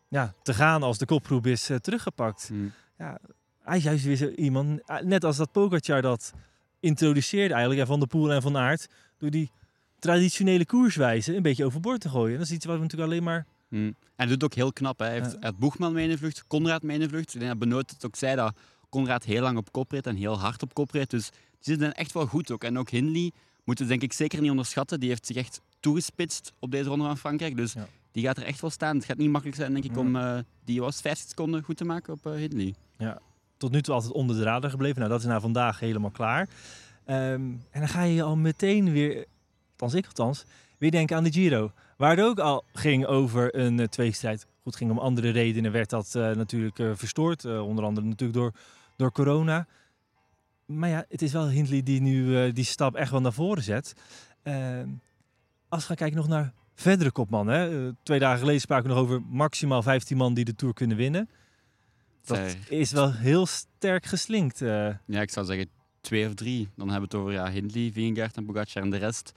ja, 0.08 0.34
te 0.42 0.54
gaan 0.54 0.82
als 0.82 0.98
de 0.98 1.06
kopgroep 1.06 1.46
is 1.46 1.70
eh, 1.70 1.76
teruggepakt. 1.76 2.48
Hm. 2.48 2.68
Ja, 2.98 3.18
hij 3.62 3.76
is 3.76 3.82
juist 3.82 4.04
weer 4.04 4.16
zo 4.16 4.28
iemand, 4.28 4.80
eh, 4.86 5.00
net 5.00 5.24
als 5.24 5.36
dat 5.36 5.52
Pogacar 5.52 6.02
dat 6.02 6.32
introduceerde 6.80 7.54
eigenlijk... 7.54 7.80
Ja, 7.80 7.86
van 7.86 8.00
de 8.00 8.06
Poel 8.06 8.32
en 8.32 8.42
van 8.42 8.56
Aert, 8.56 8.88
door 9.18 9.30
die 9.30 9.50
traditionele 9.98 10.66
koerswijze 10.66 11.36
een 11.36 11.42
beetje 11.42 11.64
overboord 11.64 12.00
te 12.00 12.08
gooien. 12.08 12.38
Dat 12.38 12.46
is 12.46 12.52
iets 12.52 12.64
wat 12.64 12.76
we 12.76 12.82
natuurlijk 12.82 13.10
alleen 13.10 13.24
maar... 13.24 13.46
Hm. 13.68 13.76
En 13.76 13.94
hij 14.16 14.26
doet 14.26 14.44
ook 14.44 14.54
heel 14.54 14.72
knap. 14.72 14.98
Hè. 14.98 15.06
Hij 15.06 15.14
heeft, 15.14 15.58
Boegman 15.58 15.92
mee 15.92 16.04
in 16.04 16.10
de 16.10 16.18
vlucht, 16.18 16.46
Konrad 16.46 16.82
mee 16.82 16.96
in 16.96 17.02
de 17.02 17.08
vlucht. 17.08 17.34
Ik 17.34 17.40
denk 17.40 17.50
dat 17.50 17.58
Benoot 17.60 17.90
het 17.90 18.06
ook 18.06 18.16
zei 18.16 18.36
dat 18.36 18.56
Konrad 18.88 19.24
heel 19.24 19.42
lang 19.42 19.58
op 19.58 19.72
kop 19.72 19.90
reed 19.90 20.06
en 20.06 20.16
heel 20.16 20.38
hard 20.38 20.62
op 20.62 20.74
kop 20.74 20.90
reed. 20.90 21.10
Dus 21.10 21.30
die 21.30 21.38
zitten 21.60 21.94
echt 21.94 22.12
wel 22.12 22.26
goed 22.26 22.50
ook. 22.50 22.64
En 22.64 22.78
ook 22.78 22.90
Hindley 22.90 23.32
moeten 23.64 23.88
denk 23.88 24.02
ik 24.02 24.12
zeker 24.12 24.40
niet 24.40 24.50
onderschatten. 24.50 25.00
Die 25.00 25.08
heeft 25.08 25.26
zich 25.26 25.36
echt 25.36 25.60
toegespitst 25.84 26.52
op 26.58 26.70
deze 26.70 26.88
ronde 26.88 27.04
van 27.04 27.18
Frankrijk. 27.18 27.56
Dus 27.56 27.72
Ja. 27.72 27.86
die 28.12 28.24
gaat 28.24 28.36
er 28.36 28.42
echt 28.44 28.60
wel 28.60 28.70
staan. 28.70 28.96
Het 28.96 29.04
gaat 29.04 29.16
niet 29.16 29.30
makkelijk 29.30 29.56
zijn 29.58 29.72
denk 29.72 29.84
ik 29.84 29.92
Ja. 29.94 29.98
om 29.98 30.16
eh, 30.16 30.38
die 30.64 30.80
was 30.80 31.00
15 31.00 31.28
seconden 31.28 31.62
goed 31.62 31.76
te 31.76 31.84
maken 31.84 32.12
op 32.12 32.26
eh, 32.26 32.32
Hindley. 32.32 32.74
tot 33.56 33.72
nu 33.72 33.82
toe 33.82 33.94
altijd 33.94 34.12
onder 34.12 34.36
de 34.36 34.42
radar 34.42 34.70
gebleven. 34.70 34.98
Nou, 34.98 35.10
dat 35.10 35.20
is 35.20 35.26
na 35.26 35.40
vandaag 35.40 35.80
helemaal 35.80 36.10
klaar. 36.10 36.48
Ehm, 37.04 37.20
en 37.70 37.80
dan 37.80 37.88
ga 37.88 38.02
je 38.02 38.22
al 38.22 38.36
meteen 38.36 38.92
weer, 38.92 39.24
althans 39.70 39.94
ik 39.94 40.06
althans, 40.06 40.44
weer 40.78 40.90
denken 40.90 41.16
aan 41.16 41.24
de 41.24 41.32
Giro. 41.32 41.72
Waar 41.96 42.16
het 42.16 42.24
ook 42.26 42.38
al 42.38 42.64
ging 42.72 43.06
over 43.06 43.56
een 43.58 43.78
uh, 43.78 43.86
tweestrijd. 43.86 44.46
Goed, 44.62 44.76
ging 44.76 44.90
om 44.90 44.98
andere 44.98 45.30
redenen, 45.30 45.72
werd 45.72 45.90
dat 45.90 46.14
uh, 46.16 46.30
natuurlijk 46.30 46.78
uh, 46.78 46.90
verstoord. 46.94 47.44
Uh, 47.44 47.66
onder 47.66 47.84
andere 47.84 48.06
natuurlijk 48.06 48.38
door, 48.38 48.52
door 48.96 49.12
corona. 49.12 49.66
Maar 50.66 50.88
ja, 50.88 51.04
het 51.08 51.22
is 51.22 51.32
wel 51.32 51.48
Hindley 51.48 51.82
die 51.82 52.00
nu 52.00 52.24
uh, 52.26 52.52
die 52.52 52.64
stap 52.64 52.94
echt 52.94 53.10
wel 53.10 53.20
naar 53.20 53.32
voren 53.32 53.62
zet. 53.62 53.94
Als 55.68 55.80
we 55.80 55.86
gaan 55.86 55.96
kijken 55.96 56.16
nog 56.16 56.28
naar 56.28 56.52
verdere 56.74 57.10
kopmannen. 57.10 57.54
Hè. 57.54 57.92
twee 58.02 58.18
dagen 58.18 58.38
geleden 58.38 58.60
spraken 58.60 58.88
we 58.88 58.94
nog 58.94 59.02
over 59.02 59.22
maximaal 59.22 59.82
15 59.82 60.16
man 60.16 60.34
die 60.34 60.44
de 60.44 60.54
Tour 60.54 60.74
kunnen 60.74 60.96
winnen. 60.96 61.28
Dat 62.24 62.36
Zij- 62.36 62.58
is 62.68 62.90
wel 62.92 63.12
heel 63.12 63.46
sterk 63.46 64.06
geslinkt. 64.06 64.62
eh. 64.62 64.68
Ja, 65.06 65.20
ik 65.20 65.30
zou 65.30 65.46
zeggen 65.46 65.68
twee 66.00 66.26
of 66.26 66.34
drie. 66.34 66.68
Dan 66.76 66.90
hebben 66.90 67.10
we 67.10 67.16
het 67.16 67.24
over 67.26 67.32
ja, 67.32 67.50
Hindley, 67.50 67.90
Vingegaard 67.92 68.36
en 68.36 68.44
Pogacar. 68.44 68.82
En 68.82 68.90
de 68.90 68.96
rest 68.96 69.32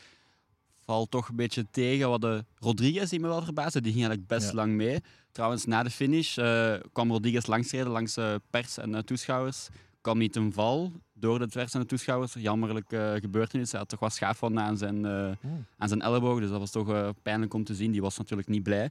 valt 0.86 1.12
toch 1.12 1.28
een 1.30 1.36
beetje 1.36 1.66
tegen. 1.72 2.10
Wat 2.10 2.22
de 2.22 2.46
Rodriguez 2.60 3.10
die 3.10 3.20
me 3.20 3.28
wel 3.28 3.42
verbaasde, 3.44 3.82
die 3.82 3.92
ging 3.94 4.06
eigenlijk 4.06 4.34
best 4.34 4.50
Ja. 4.50 4.56
lang 4.56 4.74
mee. 4.74 5.00
Trouwens, 5.32 5.66
na 5.66 5.84
de 5.84 5.90
finish 5.90 6.38
eh, 6.38 6.74
kwam 6.92 7.12
Rodriguez 7.12 7.46
langsreden 7.46 7.88
langs 7.92 8.18
eh, 8.18 8.36
pers 8.50 8.78
en 8.78 8.96
eh, 8.96 9.02
toeschouwers. 9.02 9.68
Kwam 10.08 10.20
niet 10.20 10.34
ten 10.34 10.54
val 10.54 10.92
door 11.14 11.40
de 11.40 11.48
pers 11.48 11.74
en 11.74 11.80
de 11.80 11.86
toeschouwers. 11.86 12.34
Jammerlijk 12.34 12.92
eh, 12.92 13.14
gebeurtenis. 13.14 13.72
Hij 13.72 13.80
had 13.80 13.90
toch 13.90 14.00
wat 14.00 14.14
schaafwonden 14.14 14.64
aan 14.64 14.78
zijn, 14.78 15.06
eh, 15.06 15.32
aan 15.78 15.88
zijn 15.88 16.02
elleboog. 16.02 16.40
Dus 16.40 16.50
dat 16.50 16.60
was 16.60 16.72
toch 16.72 16.90
eh, 16.90 17.10
pijnlijk 17.22 17.54
om 17.54 17.64
te 17.64 17.76
zien. 17.76 17.92
Die 17.92 18.02
was 18.02 18.18
natuurlijk 18.18 18.48
niet 18.48 18.64
blij. 18.64 18.90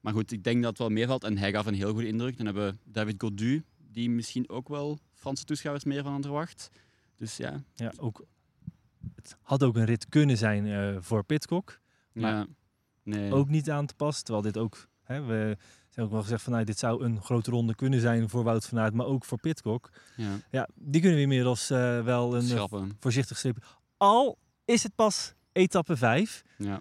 Maar 0.00 0.12
goed, 0.12 0.32
ik 0.32 0.44
denk 0.44 0.60
dat 0.60 0.70
het 0.70 0.78
wel 0.78 0.88
meevalt. 0.88 1.24
En 1.24 1.38
hij 1.38 1.52
gaf 1.52 1.66
een 1.66 1.74
heel 1.74 1.92
goede 1.92 2.06
indruk. 2.06 2.36
Dan 2.36 2.46
hebben 2.46 2.66
we 2.66 2.78
David 2.92 3.14
Godu, 3.18 3.64
die 3.92 4.10
misschien 4.10 4.48
ook 4.48 4.68
wel 4.68 4.98
Franse 5.12 5.44
toeschouwers 5.44 5.84
meer 5.84 6.02
van 6.02 6.12
hadden 6.12 6.30
verwacht. 6.30 6.70
Dus 7.16 7.36
ja, 7.36 7.62
Ja, 7.74 7.92
ook, 7.96 8.24
het 9.14 9.36
had 9.42 9.62
ook 9.62 9.76
een 9.76 9.84
rit 9.84 10.08
kunnen 10.08 10.36
zijn 10.36 11.02
voor 11.02 11.24
Pitcock. 11.24 11.80
Maar 12.12 12.32
ja. 12.32 12.46
Nee. 13.02 13.32
Ook 13.32 13.48
niet 13.48 13.70
aan 13.70 13.86
te 13.86 13.94
passen. 13.94 14.24
Terwijl 14.24 14.44
dit 14.44 14.58
ook, 14.58 14.88
hè, 15.02 15.24
we 15.24 15.56
zijn 15.96 16.08
ook 16.08 16.12
wel 16.12 16.22
gezegd 16.22 16.42
van 16.42 16.52
nou, 16.52 16.64
dit 16.64 16.78
zou 16.78 17.04
een 17.04 17.22
grote 17.22 17.50
ronde 17.50 17.74
kunnen 17.74 18.00
zijn 18.00 18.28
voor 18.28 18.44
Wout 18.44 18.66
van 18.66 18.78
Aert, 18.78 18.94
maar 18.94 19.06
ook 19.06 19.24
voor 19.24 19.38
Pitcock. 19.38 19.90
ja. 20.16 20.30
Ja, 20.50 20.68
die 20.74 21.00
kunnen 21.00 21.16
we 21.16 21.22
inmiddels 21.24 21.70
eh, 21.70 22.04
wel 22.04 22.34
een 22.34 22.42
eh, 22.42 22.48
schrappen. 22.48 22.96
voorzichtig 23.00 23.38
strepen. 23.38 23.62
Al 23.96 24.38
is 24.64 24.82
het 24.82 24.94
pas 24.94 25.34
etappe 25.52 25.96
5. 25.96 26.42
Ja. 26.58 26.80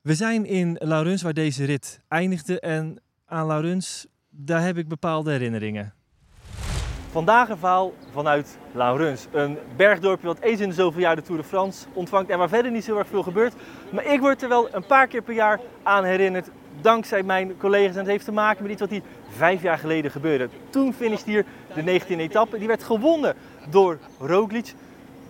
We 0.00 0.14
zijn 0.14 0.46
in 0.46 0.76
Laurens 0.78 1.22
waar 1.22 1.34
deze 1.34 1.64
rit 1.64 2.00
eindigde 2.08 2.60
en 2.60 3.02
aan 3.24 3.46
Laurens, 3.46 4.06
daar 4.28 4.62
heb 4.62 4.76
ik 4.76 4.88
bepaalde 4.88 5.30
herinneringen. 5.30 5.94
Vandaag 7.10 7.48
een 7.48 7.56
verhaal 7.56 7.92
vanuit 8.12 8.58
Laurens, 8.72 9.26
een 9.30 9.58
bergdorpje 9.76 10.26
wat 10.26 10.40
eens 10.40 10.60
in 10.60 10.68
de 10.68 10.74
zoveel 10.74 11.00
jaar 11.00 11.16
de 11.16 11.22
Tour 11.22 11.40
de 11.40 11.46
France 11.46 11.86
ontvangt 11.92 12.30
en 12.30 12.38
waar 12.38 12.48
verder 12.48 12.70
niet 12.70 12.84
zo 12.84 12.96
erg 12.98 13.08
veel 13.08 13.22
gebeurt. 13.22 13.54
Maar 13.90 14.04
ik 14.04 14.20
word 14.20 14.42
er 14.42 14.48
wel 14.48 14.74
een 14.74 14.86
paar 14.86 15.06
keer 15.06 15.22
per 15.22 15.34
jaar 15.34 15.60
aan 15.82 16.04
herinnerd, 16.04 16.48
dankzij 16.80 17.22
mijn 17.22 17.56
collega's. 17.58 17.92
En 17.92 17.98
het 17.98 18.06
heeft 18.06 18.24
te 18.24 18.32
maken 18.32 18.62
met 18.62 18.72
iets 18.72 18.80
wat 18.80 18.90
hier 18.90 19.02
vijf 19.28 19.62
jaar 19.62 19.78
geleden 19.78 20.10
gebeurde. 20.10 20.48
Toen 20.70 20.92
finishte 20.94 21.30
hier 21.30 21.44
de 21.74 22.00
19e 22.00 22.16
etappe, 22.16 22.58
die 22.58 22.68
werd 22.68 22.82
gewonnen 22.82 23.34
door 23.70 23.98
Roglic. 24.18 24.74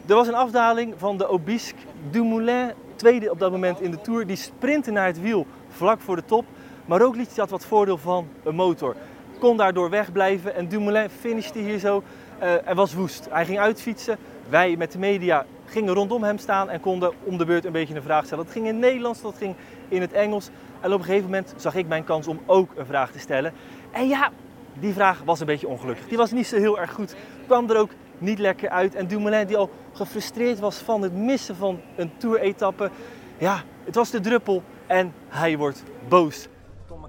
Er 0.07 0.15
was 0.15 0.29
een 0.29 0.35
afdaling 0.35 0.95
van 0.97 1.17
de 1.17 1.29
Obisque 1.29 1.81
Dumoulin, 2.11 2.73
tweede 2.97 3.31
op 3.31 3.39
dat 3.39 3.51
moment 3.51 3.81
in 3.81 3.91
de 3.91 4.01
Tour. 4.01 4.27
Die 4.27 4.37
sprintte 4.37 4.91
naar 4.91 5.07
het 5.07 5.21
wiel 5.21 5.47
vlak 5.69 6.01
voor 6.01 6.17
de 6.17 6.25
top. 6.25 6.45
Maar 6.85 7.01
Roglic 7.01 7.37
had 7.37 7.51
wat 7.51 7.65
voordeel 7.65 7.99
van 7.99 8.29
een 8.45 8.55
motor. 8.55 8.97
Kon 9.41 9.57
daardoor 9.57 9.91
wegblijven 9.91 10.55
en 10.55 10.69
Dumoulin 10.69 11.11
finishte 11.11 11.59
hier 11.59 11.79
zo 11.79 12.03
uh, 12.43 12.69
en 12.69 12.77
was 12.77 12.95
woest. 12.95 13.29
Hij 13.31 13.45
ging 13.45 13.59
uitfietsen. 13.59 14.19
Wij 14.49 14.77
met 14.77 14.93
de 14.93 14.99
media 14.99 15.47
gingen 15.65 15.95
rondom 15.95 16.23
hem 16.23 16.39
staan 16.39 16.71
en 16.71 16.81
konden 16.81 17.13
om 17.25 17.39
de 17.39 17.45
beurt 17.45 17.65
een 17.65 17.73
beetje 17.73 17.95
een 17.95 18.03
vraag 18.03 18.25
stellen. 18.25 18.45
Dat 18.45 18.53
ging 18.53 18.67
in 18.67 18.73
het 18.73 18.83
Nederlands, 18.83 19.23
dat 19.23 19.35
ging 19.39 19.55
in 19.89 20.01
het 20.01 20.13
Engels. 20.13 20.49
En 20.81 20.93
op 20.93 20.99
een 20.99 21.05
gegeven 21.05 21.25
moment 21.25 21.55
zag 21.57 21.75
ik 21.75 21.89
mijn 21.89 22.05
kans 22.05 22.27
om 22.27 22.41
ook 22.47 22.71
een 22.77 22.87
vraag 22.87 23.11
te 23.11 23.19
stellen. 23.19 23.53
En 23.91 24.09
ja, 24.09 24.31
die 24.73 24.93
vraag 24.93 25.23
was 25.25 25.41
een 25.41 25.47
beetje 25.47 25.69
ongelukkig. 25.69 26.09
Die 26.09 26.17
was 26.17 26.31
niet 26.31 26.47
zo 26.47 26.57
heel 26.57 26.79
erg 26.79 26.93
goed. 26.93 27.15
Kwam 27.47 27.71
er 27.71 27.77
ook 27.77 27.91
niet 28.19 28.39
lekker 28.39 28.69
uit. 28.69 28.95
En 28.95 29.07
Dumoulin 29.07 29.47
die 29.47 29.57
al 29.57 29.71
gefrustreerd 29.93 30.59
was 30.59 30.77
van 30.77 31.03
het 31.03 31.15
missen 31.15 31.57
van 31.57 31.81
een 31.97 32.11
Tour-etappe. 32.17 32.91
Ja, 33.39 33.63
het 33.85 33.95
was 33.95 34.11
de 34.11 34.21
druppel 34.21 34.63
en 34.87 35.15
hij 35.29 35.57
wordt 35.59 35.83
boos. 36.09 36.49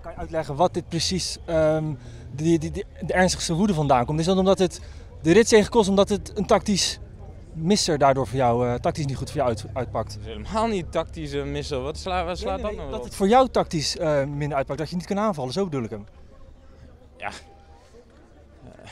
Kan 0.01 0.11
je 0.11 0.17
uitleggen 0.17 0.55
wat 0.55 0.73
dit 0.73 0.87
precies, 0.87 1.37
um, 1.49 1.97
die, 2.31 2.59
die, 2.59 2.71
die, 2.71 2.85
de 3.01 3.13
ernstigste 3.13 3.53
woede 3.53 3.73
vandaan 3.73 4.05
komt? 4.05 4.19
Is 4.19 4.25
dat 4.25 4.37
omdat 4.37 4.59
het 4.59 4.81
de 5.21 5.31
rit 5.31 5.47
zegen 5.47 5.69
kost, 5.69 5.89
omdat 5.89 6.09
het 6.09 6.31
een 6.37 6.45
tactisch 6.45 6.99
misser 7.53 7.97
daardoor 7.97 8.27
voor 8.27 8.37
jou, 8.37 8.67
uh, 8.67 8.73
tactisch 8.73 9.05
niet 9.05 9.17
goed 9.17 9.27
voor 9.31 9.37
jou 9.37 9.49
uit, 9.49 9.65
uitpakt? 9.73 10.13
Het 10.13 10.21
is 10.21 10.27
helemaal 10.27 10.67
niet 10.67 10.91
tactische 10.91 11.43
misser. 11.43 11.81
Wat, 11.81 11.97
sla, 11.97 12.25
wat 12.25 12.37
slaat 12.37 12.61
nee, 12.61 12.65
nee, 12.65 12.75
dat 12.75 12.85
nou 12.85 12.91
Dat 12.91 13.03
het 13.03 13.15
voor 13.15 13.27
jou 13.27 13.49
tactisch 13.49 13.95
uh, 13.95 14.23
minder 14.23 14.57
uitpakt, 14.57 14.79
dat 14.79 14.89
je 14.89 14.95
niet 14.95 15.05
kan 15.05 15.19
aanvallen, 15.19 15.53
zo 15.53 15.63
bedoel 15.63 15.83
ik 15.83 15.89
hem. 15.89 16.05
Ja. 17.17 17.29
Uh, 18.65 18.89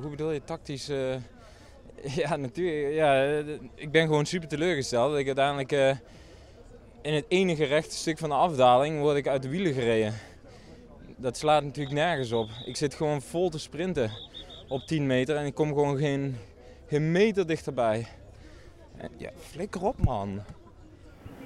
hoe 0.00 0.10
bedoel 0.10 0.30
je 0.30 0.44
tactisch? 0.44 0.90
Ja, 2.14 2.36
natuurlijk. 2.36 2.94
Ja, 2.94 3.24
ik 3.74 3.90
ben 3.90 4.06
gewoon 4.06 4.26
super 4.26 4.48
teleurgesteld. 4.48 5.10
Dat 5.10 5.18
ik 5.18 5.26
uiteindelijk 5.26 5.72
in 7.02 7.14
het 7.14 7.24
enige 7.28 7.64
rechte 7.64 7.96
stuk 7.96 8.18
van 8.18 8.28
de 8.28 8.34
afdaling 8.34 9.00
word 9.00 9.16
ik 9.16 9.28
uit 9.28 9.42
de 9.42 9.48
wielen 9.48 9.72
gereden. 9.72 10.14
Dat 11.22 11.36
slaat 11.36 11.64
natuurlijk 11.64 11.94
nergens 11.94 12.32
op. 12.32 12.48
Ik 12.64 12.76
zit 12.76 12.94
gewoon 12.94 13.22
vol 13.22 13.50
te 13.50 13.58
sprinten 13.58 14.10
op 14.68 14.82
10 14.86 15.06
meter 15.06 15.36
en 15.36 15.46
ik 15.46 15.54
kom 15.54 15.68
gewoon 15.68 15.96
geen, 15.96 16.36
geen 16.86 17.12
meter 17.12 17.46
dichterbij. 17.46 18.06
Ja, 19.16 19.30
flikker 19.38 19.82
op 19.82 20.04
man. 20.04 20.40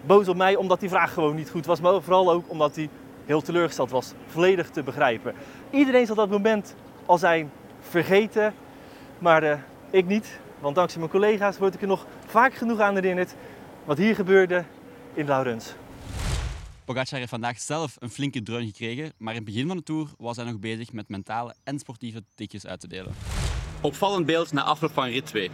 Boos 0.06 0.28
op 0.28 0.36
mij 0.36 0.56
omdat 0.56 0.80
die 0.80 0.88
vraag 0.88 1.12
gewoon 1.12 1.34
niet 1.34 1.50
goed 1.50 1.66
was, 1.66 1.80
maar 1.80 2.02
vooral 2.02 2.30
ook 2.30 2.50
omdat 2.50 2.76
hij 2.76 2.88
heel 3.24 3.40
teleurgesteld 3.40 3.90
was. 3.90 4.12
Volledig 4.26 4.70
te 4.70 4.82
begrijpen. 4.82 5.34
Iedereen 5.70 6.06
zal 6.06 6.16
dat 6.16 6.30
moment 6.30 6.74
al 7.06 7.18
zijn 7.18 7.50
vergeten, 7.80 8.54
maar 9.18 9.44
uh, 9.44 9.58
ik 9.90 10.06
niet. 10.06 10.40
Want 10.58 10.74
dankzij 10.74 10.98
mijn 10.98 11.12
collega's 11.12 11.58
word 11.58 11.74
ik 11.74 11.80
er 11.80 11.86
nog 11.86 12.06
vaak 12.26 12.54
genoeg 12.54 12.80
aan 12.80 12.94
herinnerd 12.94 13.34
wat 13.84 13.98
hier 13.98 14.14
gebeurde 14.14 14.64
in 15.14 15.26
Laurens. 15.26 15.74
Pogacar 16.86 17.18
heeft 17.18 17.30
vandaag 17.30 17.60
zelf 17.60 17.96
een 17.98 18.10
flinke 18.10 18.42
dreun 18.42 18.66
gekregen, 18.66 19.12
maar 19.18 19.34
in 19.34 19.44
het 19.44 19.48
begin 19.52 19.66
van 19.66 19.76
de 19.76 19.82
Tour 19.82 20.08
was 20.18 20.36
hij 20.36 20.44
nog 20.44 20.58
bezig 20.58 20.92
met 20.92 21.08
mentale 21.08 21.54
en 21.64 21.78
sportieve 21.78 22.24
tikjes 22.34 22.66
uit 22.66 22.80
te 22.80 22.88
delen. 22.88 23.14
Opvallend 23.80 24.26
beeld 24.26 24.52
na 24.52 24.62
afloop 24.62 24.92
van 24.92 25.08
rit 25.08 25.26
2. 25.26 25.50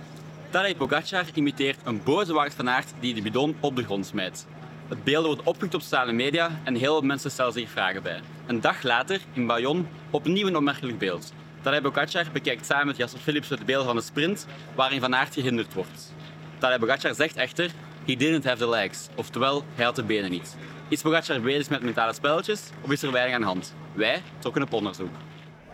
Tadej 0.50 0.76
Pogacar 0.76 1.26
imiteert 1.34 1.78
een 1.84 2.02
boze 2.02 2.32
Wout 2.32 2.54
van 2.54 2.68
Aert 2.68 2.92
die 3.00 3.14
de 3.14 3.22
bidon 3.22 3.56
op 3.60 3.76
de 3.76 3.84
grond 3.84 4.06
smijt. 4.06 4.46
Het 4.88 5.04
beeld 5.04 5.26
wordt 5.26 5.42
opgepikt 5.42 5.74
op 5.74 5.80
sociale 5.80 6.12
media 6.12 6.60
en 6.64 6.74
heel 6.74 6.92
veel 6.92 7.06
mensen 7.06 7.30
stellen 7.30 7.52
zich 7.52 7.70
vragen 7.70 8.02
bij. 8.02 8.20
Een 8.46 8.60
dag 8.60 8.82
later, 8.82 9.20
in 9.32 9.46
Bayonne, 9.46 9.84
opnieuw 10.10 10.46
een 10.46 10.56
opmerkelijk 10.56 10.98
beeld. 10.98 11.32
Tadej 11.62 11.80
Pogacar 11.80 12.26
bekijkt 12.32 12.66
samen 12.66 12.86
met 12.86 12.96
Jasper 12.96 13.20
Philipsen 13.20 13.56
het 13.56 13.66
beeld 13.66 13.84
van 13.84 13.96
de 13.96 14.02
sprint 14.02 14.46
waarin 14.74 15.00
Van 15.00 15.14
Aert 15.14 15.34
gehinderd 15.34 15.74
wordt. 15.74 16.12
Tadej 16.58 16.78
Pogacar 16.78 17.14
zegt 17.14 17.36
echter, 17.36 17.70
he 18.06 18.16
didn't 18.16 18.44
have 18.44 18.58
the 18.58 18.68
legs, 18.68 19.08
oftewel, 19.14 19.64
hij 19.74 19.84
had 19.84 19.96
de 19.96 20.04
benen 20.04 20.30
niet. 20.30 20.56
Is 20.92 21.02
Pogacar 21.02 21.40
bezig 21.40 21.70
met 21.70 21.82
mentale 21.82 22.12
spelletjes 22.12 22.70
of 22.80 22.90
is 22.90 23.02
er 23.02 23.12
weinig 23.12 23.34
aan 23.34 23.40
de 23.40 23.46
hand? 23.46 23.74
Wij 23.92 24.22
trokken 24.38 24.62
op 24.62 24.72
onderzoek. 24.72 25.08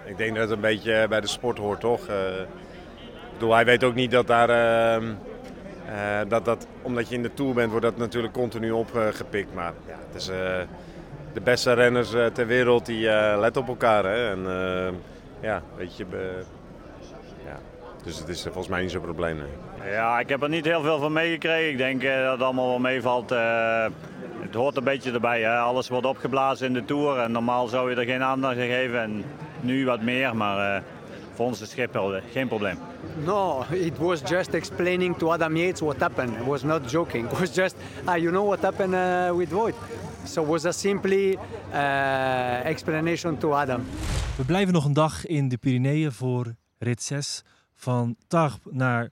Ik 0.05 0.17
denk 0.17 0.35
dat 0.35 0.43
het 0.43 0.51
een 0.51 0.61
beetje 0.61 1.07
bij 1.09 1.21
de 1.21 1.27
sport 1.27 1.59
hoort, 1.59 1.81
toch? 1.81 2.09
Uh, 2.09 2.41
ik 2.41 3.33
bedoel, 3.33 3.55
hij 3.55 3.65
weet 3.65 3.85
ook 3.85 3.95
niet 3.95 4.11
dat 4.11 4.27
daar... 4.27 4.51
Uh, 4.51 5.09
uh, 5.89 6.29
dat, 6.29 6.45
dat, 6.45 6.67
omdat 6.83 7.09
je 7.09 7.15
in 7.15 7.23
de 7.23 7.35
Tour 7.35 7.55
bent, 7.55 7.71
wordt 7.71 7.85
dat 7.85 7.97
natuurlijk 7.97 8.33
continu 8.33 8.71
opgepikt. 8.71 9.55
Maar 9.55 9.73
ja, 9.87 9.97
het 10.07 10.21
is, 10.21 10.27
de 11.33 11.41
beste 11.43 11.73
renners 11.73 12.11
ter 12.11 12.47
wereld 12.47 12.87
die 12.87 13.09
letten 13.39 13.63
op 13.63 13.69
elkaar. 13.69 14.05
Hè? 14.05 14.31
En 14.31 14.45
ja, 15.41 15.63
weet 15.77 15.97
je... 15.97 16.07
ja. 17.45 17.59
Dus 18.05 18.19
het 18.19 18.29
is 18.29 18.43
volgens 18.43 18.69
mij 18.69 18.81
niet 18.83 18.91
zo'n 18.91 19.01
probleem. 19.01 19.37
Nee. 19.37 19.93
Ja, 19.93 20.19
ik 20.19 20.29
heb 20.29 20.43
er 20.43 20.49
niet 20.49 20.65
heel 20.65 20.83
veel 20.83 20.99
van 20.99 21.13
meegekregen. 21.13 21.71
Ik 21.71 21.79
denk 21.79 22.03
dat 22.03 22.33
het 22.33 22.43
allemaal 22.43 22.69
wel 22.69 22.79
meevalt. 22.79 23.35
Het 24.49 24.57
hoort 24.57 24.77
een 24.77 24.85
beetje 24.85 25.13
erbij. 25.13 25.43
Hè? 25.43 25.59
Alles 25.59 25.89
wordt 25.89 26.07
opgeblazen 26.07 26.67
in 26.67 26.73
de 26.73 26.85
Tour. 26.85 27.19
En 27.19 27.33
normaal 27.33 27.67
zou 27.67 27.91
je 27.91 27.97
er 27.97 28.05
geen 28.05 28.23
aandacht 28.23 28.57
aan 28.57 28.67
geven. 28.67 29.03
En 29.03 29.25
nu 29.61 29.85
wat 29.85 30.03
meer. 30.03 30.37
Maar 30.37 30.77
uh, 30.77 30.83
voor 31.35 31.47
ons 31.47 31.61
is 31.61 31.71
Schiphol 31.71 32.21
geen 32.33 32.49
probleem. 32.49 32.79
No, 33.25 33.65
it 33.71 33.99
was 33.99 34.21
just 34.21 34.55
explaining 34.55 35.17
to 35.17 35.33
Adam 35.33 35.57
Yates 35.57 35.81
what 35.81 36.01
happened. 36.01 36.37
It 36.37 36.45
was 36.45 36.63
not 36.63 36.91
joking. 36.91 37.29
It 37.33 37.39
was 37.39 37.55
just, 37.55 37.77
ah, 38.05 38.17
you 38.17 38.31
know 38.31 38.47
what 38.47 38.61
happened 38.61 38.95
uh, 38.95 39.37
with 39.39 39.49
Voigt. 39.49 39.77
So 40.25 40.43
it 40.43 40.49
was 40.49 40.65
a 40.65 40.73
simply 40.73 41.39
uh, 41.73 42.65
explanation 42.65 43.39
to 43.39 43.53
Adam. 43.53 43.85
We 44.37 44.45
blijven 44.45 44.73
nog 44.73 44.85
een 44.85 44.93
dag 44.93 45.27
in 45.27 45.49
de 45.49 45.57
Pyreneeën 45.57 46.13
voor 46.13 46.55
rit 46.79 47.03
6. 47.03 47.43
Van 47.75 48.17
Tarbes 48.27 48.59
naar, 48.71 49.05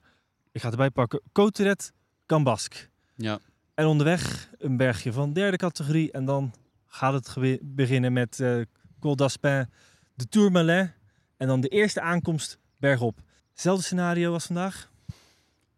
ik 0.51 0.61
ga 0.61 0.69
het 0.69 0.71
erbij 0.71 0.89
pakken, 0.89 1.21
Coteret, 1.31 1.91
Cambasque. 2.25 2.77
Ja. 3.15 3.39
En 3.77 3.85
onderweg 3.85 4.49
een 4.57 4.77
bergje 4.77 5.13
van 5.13 5.33
derde 5.33 5.57
categorie. 5.57 6.11
En 6.11 6.25
dan 6.25 6.53
gaat 6.87 7.13
het 7.13 7.59
beginnen 7.61 8.13
met 8.13 8.39
uh, 8.39 8.61
Col 8.99 9.15
d'Aspin, 9.15 9.69
de 10.13 10.27
Tourmalet. 10.27 10.93
En 11.37 11.47
dan 11.47 11.61
de 11.61 11.67
eerste 11.67 12.01
aankomst 12.01 12.59
bergop. 12.77 13.19
Hetzelfde 13.51 13.83
scenario 13.83 14.33
als 14.33 14.45
vandaag? 14.45 14.91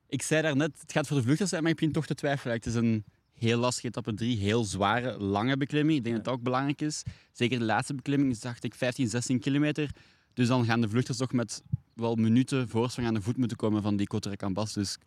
Ik 0.08 0.22
zei 0.22 0.42
daarnet, 0.42 0.82
het 0.82 0.92
gaat 0.92 1.08
voor 1.08 1.18
de 1.18 1.24
vluchters 1.24 1.50
zijn, 1.50 1.62
maar 1.62 1.72
ik 1.72 1.78
begin 1.78 1.94
toch 1.94 2.06
te 2.06 2.16
twijfelen. 2.16 2.56
Het 2.56 2.66
is 2.66 2.76
een 2.76 3.04
heel 3.34 3.60
lastige 3.60 3.88
etappe 3.88 4.14
3, 4.14 4.38
heel 4.38 4.64
zware, 4.64 5.18
lange 5.18 5.58
beklimming. 5.58 5.98
Ik 5.98 6.04
denk 6.04 6.16
dat 6.16 6.26
dat 6.26 6.34
ook 6.34 6.44
belangrijk 6.44 6.82
is. 6.82 7.04
Zeker 7.32 7.60
de 7.60 7.66
laatste 7.66 7.96
beklimming 7.96 8.32
is, 8.32 8.40
dacht 8.40 8.64
ik, 8.64 8.76
15, 8.76 9.08
16 9.08 9.40
kilometer. 9.40 9.92
Dus 10.34 10.48
dan 10.48 10.66
gaan 10.66 10.82
de 10.82 10.90
vluchters 10.90 11.18
toch 11.18 11.32
met 11.32 11.64
wel 11.94 12.16
minuten 12.16 12.70
voorsprong 12.70 13.08
aan 13.08 13.14
de 13.14 13.22
voet 13.22 13.38
moeten 13.38 13.58
komen 13.58 13.82
van 13.82 13.96
die 13.96 14.08
Coterre-Cambas. 14.08 14.74
Dus 14.74 14.98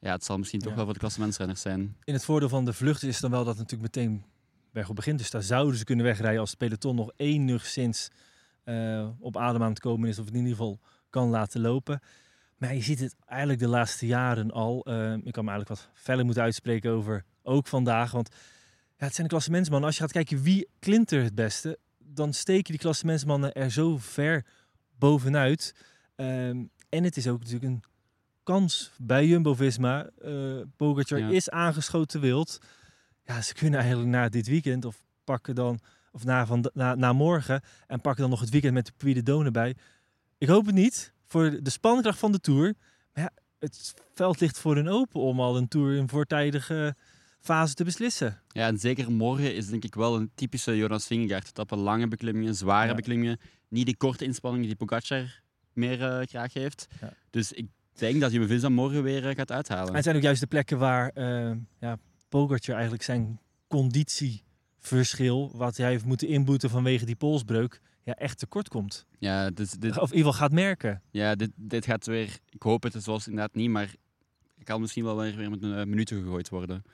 ja, 0.00 0.12
het 0.12 0.24
zal 0.24 0.38
misschien 0.38 0.60
toch 0.60 0.70
Ja. 0.70 0.74
wel 0.76 0.84
voor 0.84 0.94
de 0.94 1.00
klassementsrenners 1.00 1.60
zijn. 1.60 1.96
In 2.04 2.14
het 2.14 2.24
voordeel 2.24 2.48
van 2.48 2.64
de 2.64 2.72
vlucht 2.72 3.02
is 3.02 3.20
dan 3.20 3.30
wel 3.30 3.44
dat 3.44 3.58
het 3.58 3.70
natuurlijk 3.70 3.94
meteen 3.94 4.24
bergop 4.72 4.96
begint. 4.96 5.18
Dus 5.18 5.30
daar 5.30 5.42
zouden 5.42 5.78
ze 5.78 5.84
kunnen 5.84 6.04
wegrijden 6.04 6.40
als 6.40 6.50
het 6.50 6.58
peloton 6.58 6.96
nog 6.96 7.10
enigszins 7.16 8.10
eh 8.64 9.08
op 9.18 9.36
adem 9.36 9.62
aan 9.62 9.68
het 9.70 9.80
komen 9.80 10.08
is. 10.08 10.18
Of 10.18 10.24
het 10.24 10.34
in 10.34 10.40
ieder 10.40 10.56
geval 10.56 10.80
kan 11.10 11.28
laten 11.28 11.60
lopen. 11.60 12.00
Maar 12.56 12.74
je 12.74 12.82
ziet 12.82 13.00
het 13.00 13.14
eigenlijk 13.26 13.60
de 13.60 13.68
laatste 13.68 14.06
jaren 14.06 14.50
al. 14.50 14.84
Eh, 14.84 15.12
ik 15.12 15.32
kan 15.32 15.44
me 15.44 15.50
eigenlijk 15.50 15.68
wat 15.68 15.90
verder 15.94 16.24
moeten 16.24 16.42
uitspreken 16.42 16.90
over 16.90 17.24
ook 17.42 17.66
vandaag. 17.66 18.10
Want 18.10 18.28
ja, 18.96 19.04
het 19.04 19.14
zijn 19.14 19.26
de 19.26 19.32
klassementsmannen. 19.32 19.86
Als 19.88 19.96
je 19.96 20.02
gaat 20.02 20.12
kijken 20.12 20.42
wie 20.42 20.68
klimt 20.78 21.10
er 21.10 21.22
het 21.22 21.34
beste, 21.34 21.78
dan 21.98 22.32
steken 22.32 22.70
die 22.72 22.80
klassementsmannen 22.80 23.52
er 23.52 23.70
zo 23.70 23.96
ver 23.98 24.44
bovenuit. 24.98 25.74
Ehm, 26.16 26.64
en 26.88 27.04
het 27.04 27.16
is 27.16 27.28
ook 27.28 27.38
natuurlijk 27.38 27.64
een 27.72 27.82
kans 28.52 28.90
bij 28.96 29.26
Jumbo-Visma. 29.26 30.10
Pogacar 30.76 31.18
Ja. 31.18 31.28
is 31.28 31.50
aangeschoten 31.50 32.20
wild. 32.20 32.58
Ja, 33.24 33.42
ze 33.42 33.54
kunnen 33.54 33.80
eigenlijk 33.80 34.10
na 34.10 34.28
dit 34.28 34.46
weekend 34.46 34.84
of 34.84 34.96
pakken 35.24 35.54
dan 35.54 35.78
of 36.12 36.24
na, 36.24 36.46
van, 36.46 36.70
na, 36.74 36.94
na 36.94 37.12
morgen 37.12 37.60
en 37.86 38.00
pakken 38.00 38.20
dan 38.20 38.30
nog 38.30 38.40
het 38.40 38.50
weekend 38.50 38.74
met 38.74 38.86
de 38.86 38.92
Puy 38.96 39.22
de 39.22 39.50
bij. 39.50 39.74
Ik 40.38 40.48
hoop 40.48 40.66
het 40.66 40.74
niet 40.74 41.12
voor 41.26 41.58
de 41.62 41.70
spankracht 41.70 42.18
van 42.18 42.32
de 42.32 42.40
Tour. 42.40 42.74
Maar 43.12 43.24
ja, 43.24 43.30
het 43.58 43.94
veld 44.14 44.40
ligt 44.40 44.58
voor 44.58 44.74
hun 44.74 44.88
open 44.88 45.20
om 45.20 45.40
al 45.40 45.56
een 45.56 45.68
Tour 45.68 45.96
in 45.96 46.08
voortijdige 46.08 46.94
fase 47.40 47.74
te 47.74 47.84
beslissen. 47.84 48.40
Ja, 48.48 48.66
en 48.66 48.78
zeker 48.78 49.12
morgen 49.12 49.54
is 49.54 49.66
denk 49.68 49.84
ik 49.84 49.94
wel 49.94 50.16
een 50.16 50.30
typische 50.34 50.76
Jonas 50.76 51.06
Vingegaard. 51.06 51.48
Etappe 51.48 51.76
lange 51.76 52.08
beklimmingen, 52.08 52.54
zware 52.54 52.88
Ja. 52.88 52.94
beklimmingen. 52.94 53.38
Niet 53.68 53.86
die 53.86 53.96
korte 53.96 54.24
inspanningen 54.24 54.66
die 54.66 54.76
Pogacar 54.76 55.40
meer 55.72 56.02
eh, 56.02 56.26
graag 56.26 56.52
heeft. 56.52 56.86
Ja. 57.00 57.12
Dus 57.30 57.52
ik 57.52 57.66
denk 57.98 58.20
dat 58.20 58.32
Jumbo-Visma 58.32 58.68
morgen 58.68 59.02
weer 59.02 59.28
eh, 59.28 59.36
gaat 59.36 59.52
uithalen. 59.52 59.88
En 59.88 59.94
het 59.94 60.04
zijn 60.04 60.16
ook 60.16 60.22
juist 60.22 60.40
de 60.40 60.46
plekken 60.46 60.78
waar 60.78 61.10
eh 61.14 61.50
ja, 61.80 61.98
Pogacar 62.28 62.74
eigenlijk 62.74 63.02
zijn 63.02 63.40
conditieverschil, 63.68 65.50
wat 65.54 65.76
hij 65.76 65.90
heeft 65.90 66.04
moeten 66.04 66.28
inboeten 66.28 66.70
vanwege 66.70 67.04
die 67.04 67.16
polsbreuk, 67.16 67.80
ja, 68.02 68.14
echt 68.14 68.38
tekort 68.38 68.68
komt. 68.68 69.06
Ja, 69.18 69.50
dus 69.50 69.70
dit, 69.70 69.98
Of 69.98 70.10
in 70.10 70.16
ieder 70.16 70.32
geval 70.32 70.48
gaat 70.48 70.52
merken. 70.52 71.02
ja 71.10 71.34
dit, 71.34 71.50
dit 71.56 71.84
gaat 71.84 72.06
weer... 72.06 72.38
Ik 72.48 72.62
hoop 72.62 72.82
het, 72.82 72.94
zoals 72.98 73.28
inderdaad 73.28 73.54
niet, 73.54 73.70
maar... 73.70 73.94
Het 74.54 74.66
kan 74.66 74.80
misschien 74.80 75.04
wel 75.04 75.16
weer 75.16 75.50
met 75.50 75.62
een 75.62 75.78
eh, 75.78 75.86
minuten 75.86 76.22
gegooid 76.22 76.48
worden. 76.48 76.84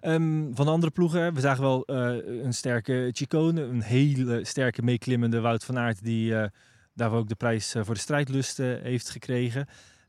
Ehm, 0.00 0.54
van 0.54 0.64
de 0.66 0.72
andere 0.72 0.92
ploegen, 0.92 1.34
we 1.34 1.40
zagen 1.40 1.62
wel 1.62 1.82
een 1.86 2.52
sterke 2.52 3.10
Chicone, 3.12 3.62
een 3.62 3.82
hele 3.82 4.44
sterke 4.44 4.82
meeklimmende 4.82 5.40
Wout 5.40 5.64
van 5.64 5.78
Aert, 5.78 6.02
die 6.04 6.36
eh, 6.36 6.48
daarvoor 6.94 7.18
ook 7.18 7.28
de 7.28 7.34
prijs 7.34 7.74
voor 7.78 7.94
de 7.94 8.00
strijdlust 8.00 8.56
heeft 8.56 9.10
gekregen. 9.10 9.66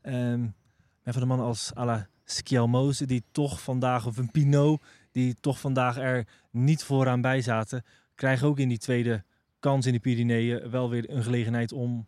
Ehm 0.08 0.46
en 1.02 1.12
van 1.14 1.22
de 1.22 1.28
mannen 1.28 1.46
als 1.46 1.70
Ala 1.74 2.08
Schialmoze, 2.24 3.06
die 3.06 3.22
toch 3.30 3.62
vandaag, 3.62 4.06
of 4.06 4.16
een 4.16 4.30
Pinot, 4.30 4.82
die 5.12 5.34
toch 5.40 5.60
vandaag 5.60 5.96
er 5.96 6.26
niet 6.50 6.82
vooraan 6.82 7.20
bij 7.20 7.40
zaten, 7.40 7.84
krijgen 8.14 8.46
ook 8.46 8.58
in 8.58 8.68
die 8.68 8.78
tweede 8.78 9.24
kans 9.60 9.86
in 9.86 9.92
de 9.92 9.98
Pyreneeën 9.98 10.70
wel 10.70 10.90
weer 10.90 11.10
een 11.10 11.22
gelegenheid 11.22 11.72
om 11.72 12.06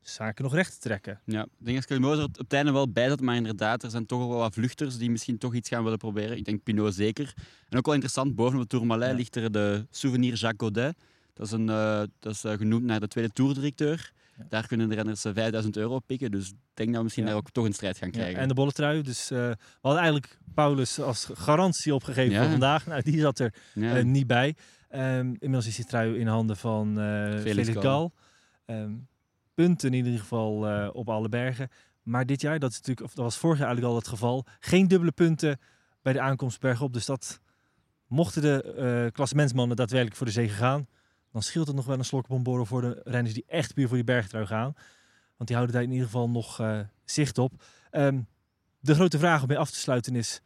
zaken 0.00 0.44
nog 0.44 0.54
recht 0.54 0.72
te 0.72 0.78
trekken. 0.78 1.20
Ja, 1.24 1.42
ik 1.42 1.64
denk 1.64 1.76
dat 1.76 1.86
Kelmozer 1.86 2.24
op 2.24 2.36
het 2.36 2.52
einde 2.52 2.72
wel 2.72 2.92
bij 2.92 3.08
zat, 3.08 3.20
maar 3.20 3.36
inderdaad, 3.36 3.82
er 3.82 3.90
zijn 3.90 4.06
toch 4.06 4.28
wel 4.28 4.38
wat 4.38 4.54
vluchters 4.54 4.96
die 4.96 5.10
misschien 5.10 5.38
toch 5.38 5.54
iets 5.54 5.68
gaan 5.68 5.82
willen 5.82 5.98
proberen. 5.98 6.36
Ik 6.36 6.44
denk 6.44 6.62
Pinot 6.62 6.94
zeker. 6.94 7.34
En 7.68 7.78
ook 7.78 7.84
wel 7.84 7.94
interessant, 7.94 8.34
boven 8.34 8.54
op 8.54 8.62
de 8.62 8.68
Tourmalet 8.68 9.10
Ja. 9.10 9.16
ligt 9.16 9.36
er 9.36 9.52
de 9.52 9.86
souvenir 9.90 10.34
Jacques 10.34 10.68
Godet. 10.68 10.96
Dat 11.32 11.46
is, 11.46 11.52
een, 11.52 11.68
eh, 11.68 12.02
dat 12.18 12.32
is 12.32 12.44
eh, 12.44 12.52
genoemd 12.52 12.84
naar 12.84 13.00
de 13.00 13.08
tweede 13.08 13.32
toerdirecteur. 13.32 14.12
Daar 14.48 14.66
kunnen 14.66 14.88
de 14.88 14.94
renners 14.94 15.20
5000 15.20 15.76
euro 15.76 15.98
pikken. 15.98 16.30
Dus 16.30 16.48
ik 16.48 16.54
denk 16.74 16.88
dat 16.88 16.96
we 16.98 17.02
misschien 17.02 17.24
Ja. 17.24 17.30
daar 17.30 17.38
ook 17.38 17.50
toch 17.50 17.64
een 17.64 17.72
strijd 17.72 17.98
gaan 17.98 18.08
Ja, 18.08 18.14
krijgen. 18.14 18.40
en 18.40 18.48
de 18.48 18.54
bolle 18.54 18.72
trui. 18.72 19.02
Dus 19.02 19.30
eh, 19.30 19.38
we 19.38 19.56
hadden 19.80 20.02
eigenlijk 20.02 20.38
Paulus 20.54 21.00
als 21.00 21.28
garantie 21.34 21.94
opgegeven 21.94 22.36
voor 22.42 22.50
vandaag. 22.50 22.86
Nou, 22.86 23.02
die 23.02 23.20
zat 23.20 23.38
er 23.38 23.54
eh, 23.74 24.02
niet 24.02 24.26
bij. 24.26 24.56
Ehm, 24.88 25.26
inmiddels 25.26 25.66
is 25.66 25.76
die 25.76 25.84
trui 25.84 26.18
in 26.18 26.26
handen 26.26 26.56
van 26.56 27.00
eh 27.00 27.38
Felix 27.40 27.68
Gal. 27.68 28.12
Ehm, 28.66 28.92
punten 29.54 29.94
in 29.94 30.04
ieder 30.04 30.20
geval 30.20 30.68
eh, 30.68 30.88
op 30.92 31.08
alle 31.08 31.28
bergen. 31.28 31.68
Maar 32.02 32.26
dit 32.26 32.40
jaar, 32.40 32.58
dat, 32.58 32.70
is 32.70 32.76
natuurlijk, 32.76 33.06
of 33.06 33.14
dat 33.14 33.24
was 33.24 33.36
vorig 33.36 33.58
jaar 33.58 33.66
eigenlijk 33.66 33.94
al 33.96 34.00
het 34.00 34.10
geval, 34.10 34.44
geen 34.60 34.88
dubbele 34.88 35.12
punten 35.12 35.58
bij 36.02 36.12
de 36.12 36.20
aankomst 36.20 36.60
bergop. 36.60 36.92
Dus 36.92 37.06
dat 37.06 37.40
mochten 38.06 38.42
de 38.42 38.62
eh 38.62 39.12
klassementsmannen 39.12 39.76
daadwerkelijk 39.76 40.16
voor 40.16 40.26
de 40.26 40.32
zege 40.32 40.54
gaan, 40.54 40.86
dan 41.34 41.42
scheelt 41.42 41.66
het 41.66 41.76
nog 41.76 41.84
wel 41.86 41.98
een 41.98 42.04
slok 42.04 42.26
voor 42.66 42.80
de 42.80 43.00
renners 43.04 43.34
die 43.34 43.44
echt 43.46 43.74
puur 43.74 43.86
voor 43.86 43.96
die 43.96 44.04
bergtrui 44.04 44.46
gaan. 44.46 44.74
Want 45.36 45.48
die 45.48 45.56
houden 45.56 45.74
daar 45.74 45.84
in 45.84 45.90
ieder 45.90 46.06
geval 46.06 46.30
nog 46.30 46.60
eh, 46.60 46.80
zicht 47.04 47.38
op. 47.38 47.62
Ehm, 47.90 48.20
de 48.80 48.94
grote 48.94 49.18
vraag 49.18 49.42
om 49.42 49.48
mee 49.48 49.58
af 49.58 49.70
te 49.70 49.78
sluiten 49.78 50.16
is, 50.16 50.40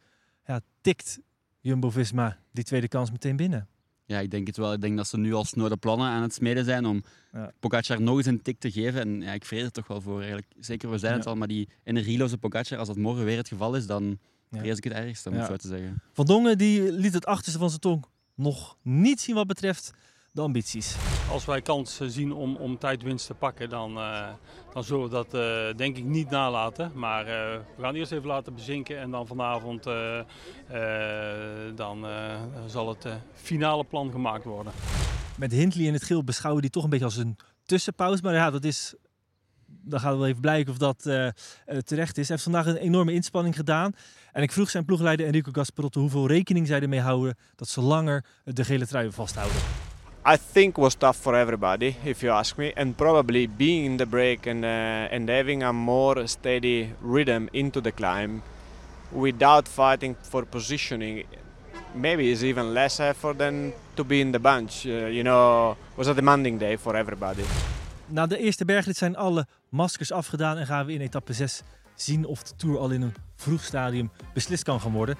ja, 0.45 0.61
tikt 0.81 1.19
Jumbo-Visma 1.59 2.37
die 2.51 2.63
tweede 2.63 2.87
kans 2.87 3.11
meteen 3.11 3.35
binnen? 3.35 3.67
Ja, 4.05 4.19
ik 4.19 4.31
denk 4.31 4.47
het 4.47 4.57
wel. 4.57 4.73
Ik 4.73 4.81
denk 4.81 4.97
dat 4.97 5.07
ze 5.07 5.17
nu 5.17 5.33
al 5.33 5.43
snode 5.45 5.77
plannen 5.77 6.07
aan 6.07 6.21
het 6.21 6.33
smeden 6.33 6.65
zijn 6.65 6.85
om 6.85 7.03
Ja. 7.33 7.51
Pogacar 7.59 8.01
nog 8.01 8.17
eens 8.17 8.25
een 8.25 8.41
tik 8.41 8.59
te 8.59 8.71
geven. 8.71 9.01
En 9.01 9.21
ja, 9.21 9.31
ik 9.33 9.45
vrees 9.45 9.63
er 9.63 9.71
toch 9.71 9.87
wel 9.87 10.01
voor 10.01 10.17
eigenlijk. 10.17 10.51
Zeker, 10.59 10.89
we 10.89 10.97
Ja. 11.01 11.13
het 11.13 11.25
al, 11.25 11.35
maar 11.35 11.47
die 11.47 11.69
energieloze 11.83 12.37
Pogacar, 12.37 12.77
als 12.77 12.87
dat 12.87 12.97
morgen 12.97 13.25
weer 13.25 13.37
het 13.37 13.47
geval 13.47 13.75
is, 13.75 13.85
dan 13.87 14.19
Ja. 14.49 14.59
vrees 14.59 14.77
ik 14.77 14.83
het 14.83 14.93
ergste, 14.93 15.29
om 15.29 15.35
het 15.35 15.45
zo 15.47 15.55
te 15.55 15.67
zeggen. 15.67 16.01
Van 16.13 16.25
Dongen 16.25 16.57
die 16.57 16.91
liet 16.91 17.13
het 17.13 17.25
achterste 17.25 17.59
van 17.59 17.69
zijn 17.69 17.81
tong 17.81 18.05
nog 18.35 18.77
niet 18.81 19.21
zien 19.21 19.35
wat 19.35 19.47
betreft 19.47 19.91
de 20.39 20.45
ambities. 20.45 20.95
Als 21.31 21.45
wij 21.45 21.61
kans 21.61 21.99
eh, 21.99 22.07
zien 22.07 22.33
om, 22.33 22.55
om 22.55 22.77
tijdwinst 22.77 23.27
te 23.27 23.33
pakken, 23.33 23.69
dan, 23.69 23.97
eh, 23.97 24.27
dan 24.73 24.83
zullen 24.83 25.03
we 25.03 25.09
dat 25.09 25.33
eh, 25.33 25.77
denk 25.77 25.97
ik 25.97 26.03
niet 26.03 26.29
nalaten. 26.29 26.91
Maar 26.95 27.25
we 27.75 27.81
gaan 27.81 27.95
eerst 27.95 28.11
even 28.11 28.27
laten 28.27 28.53
bezinken 28.53 28.99
en 28.99 29.11
dan 29.11 29.27
vanavond 29.27 29.83
dan, 31.75 32.05
zal 32.67 32.89
het 32.89 33.07
finale 33.33 33.83
plan 33.83 34.11
gemaakt 34.11 34.43
worden. 34.43 34.73
Met 35.35 35.51
Hindley 35.51 35.85
in 35.85 35.93
het 35.93 36.03
geel 36.03 36.23
beschouwen 36.23 36.61
die 36.61 36.71
toch 36.71 36.83
een 36.83 36.89
beetje 36.89 37.05
als 37.05 37.17
een 37.17 37.37
tussenpauze. 37.65 38.23
Maar 38.23 38.33
ja, 38.33 38.49
dat 38.49 38.63
is. 38.63 38.95
Dan 39.65 39.99
gaat 39.99 40.17
wel 40.17 40.27
even 40.27 40.41
blijken 40.41 40.71
of 40.71 40.77
dat 40.77 41.01
terecht 41.85 42.17
is. 42.17 42.27
Hij 42.27 42.37
heeft 42.37 42.43
vandaag 42.43 42.65
een 42.65 42.75
enorme 42.75 43.13
inspanning 43.13 43.55
gedaan. 43.55 43.93
En 44.31 44.43
ik 44.43 44.51
vroeg 44.51 44.69
zijn 44.69 44.85
ploegleider 44.85 45.25
Enrico 45.25 45.51
Gasparotto 45.51 46.01
hoeveel 46.01 46.27
rekening 46.27 46.67
zij 46.67 46.79
ermee 46.81 47.01
houden 47.01 47.37
dat 47.55 47.67
ze 47.67 47.81
langer 47.81 48.25
de 48.43 48.65
gele 48.65 48.87
trui 48.87 49.11
vasthouden. 49.11 49.61
I 50.25 50.35
think 50.37 50.77
was 50.77 50.95
tough 50.95 51.17
for 51.17 51.33
everybody, 51.33 51.95
if 52.05 52.21
you 52.21 52.29
ask 52.31 52.57
me, 52.57 52.73
and 52.75 52.97
probably 52.97 53.47
being 53.47 53.85
in 53.85 53.97
the 53.97 54.05
break 54.05 54.47
and 54.47 54.65
uh, 54.65 55.15
and 55.15 55.29
having 55.29 55.63
a 55.63 55.71
more 55.71 56.27
steady 56.27 56.89
rhythm 57.01 57.47
into 57.51 57.81
the 57.81 57.91
climb, 57.91 58.41
without 59.11 59.67
fighting 59.67 60.15
for 60.21 60.45
positioning, 60.45 61.23
maybe 61.95 62.31
is 62.31 62.43
even 62.43 62.73
less 62.73 62.99
effort 62.99 63.37
than 63.37 63.73
to 63.95 64.03
be 64.03 64.19
in 64.19 64.31
the 64.31 64.39
bunch. 64.39 64.85
Uh, 64.85 65.07
you 65.07 65.23
know, 65.23 65.77
was 65.95 66.07
a 66.07 66.13
demanding 66.13 66.59
day 66.59 66.77
for 66.77 66.95
everybody. 66.95 67.43
Na 68.05 68.27
de 68.27 68.37
eerste 68.37 68.65
bergrit 68.65 68.97
zijn 68.97 69.15
alle 69.15 69.47
maskers 69.69 70.11
afgedaan 70.11 70.57
en 70.57 70.65
gaan 70.65 70.85
we 70.85 70.93
in 70.93 71.01
etappe 71.01 71.33
6 71.33 71.61
zien 71.95 72.25
of 72.25 72.43
de 72.43 72.55
Tour 72.55 72.77
al 72.77 72.89
in 72.89 73.01
een 73.01 73.13
vroeg 73.35 73.63
stadium 73.63 74.11
beslist 74.33 74.63
kan 74.63 74.81
gaan 74.81 74.91
worden. 74.91 75.15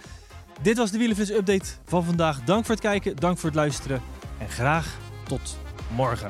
Dit 0.62 0.77
was 0.77 0.91
de 0.91 0.98
Wielenflits 0.98 1.32
update 1.32 1.70
van 1.86 2.03
vandaag. 2.03 2.44
Dank 2.44 2.65
voor 2.65 2.75
het 2.75 2.84
kijken, 2.84 3.15
dank 3.15 3.38
voor 3.38 3.50
het 3.50 3.58
luisteren 3.58 4.01
en 4.39 4.50
graag 4.50 4.98
tot 5.27 5.58
morgen. 5.96 6.29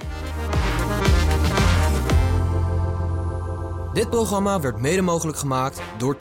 Dit 3.93 4.09
programma 4.09 4.59
werd 4.59 4.79
mede 4.79 5.01
mogelijk 5.01 5.37
gemaakt 5.37 5.81
door 5.97 6.15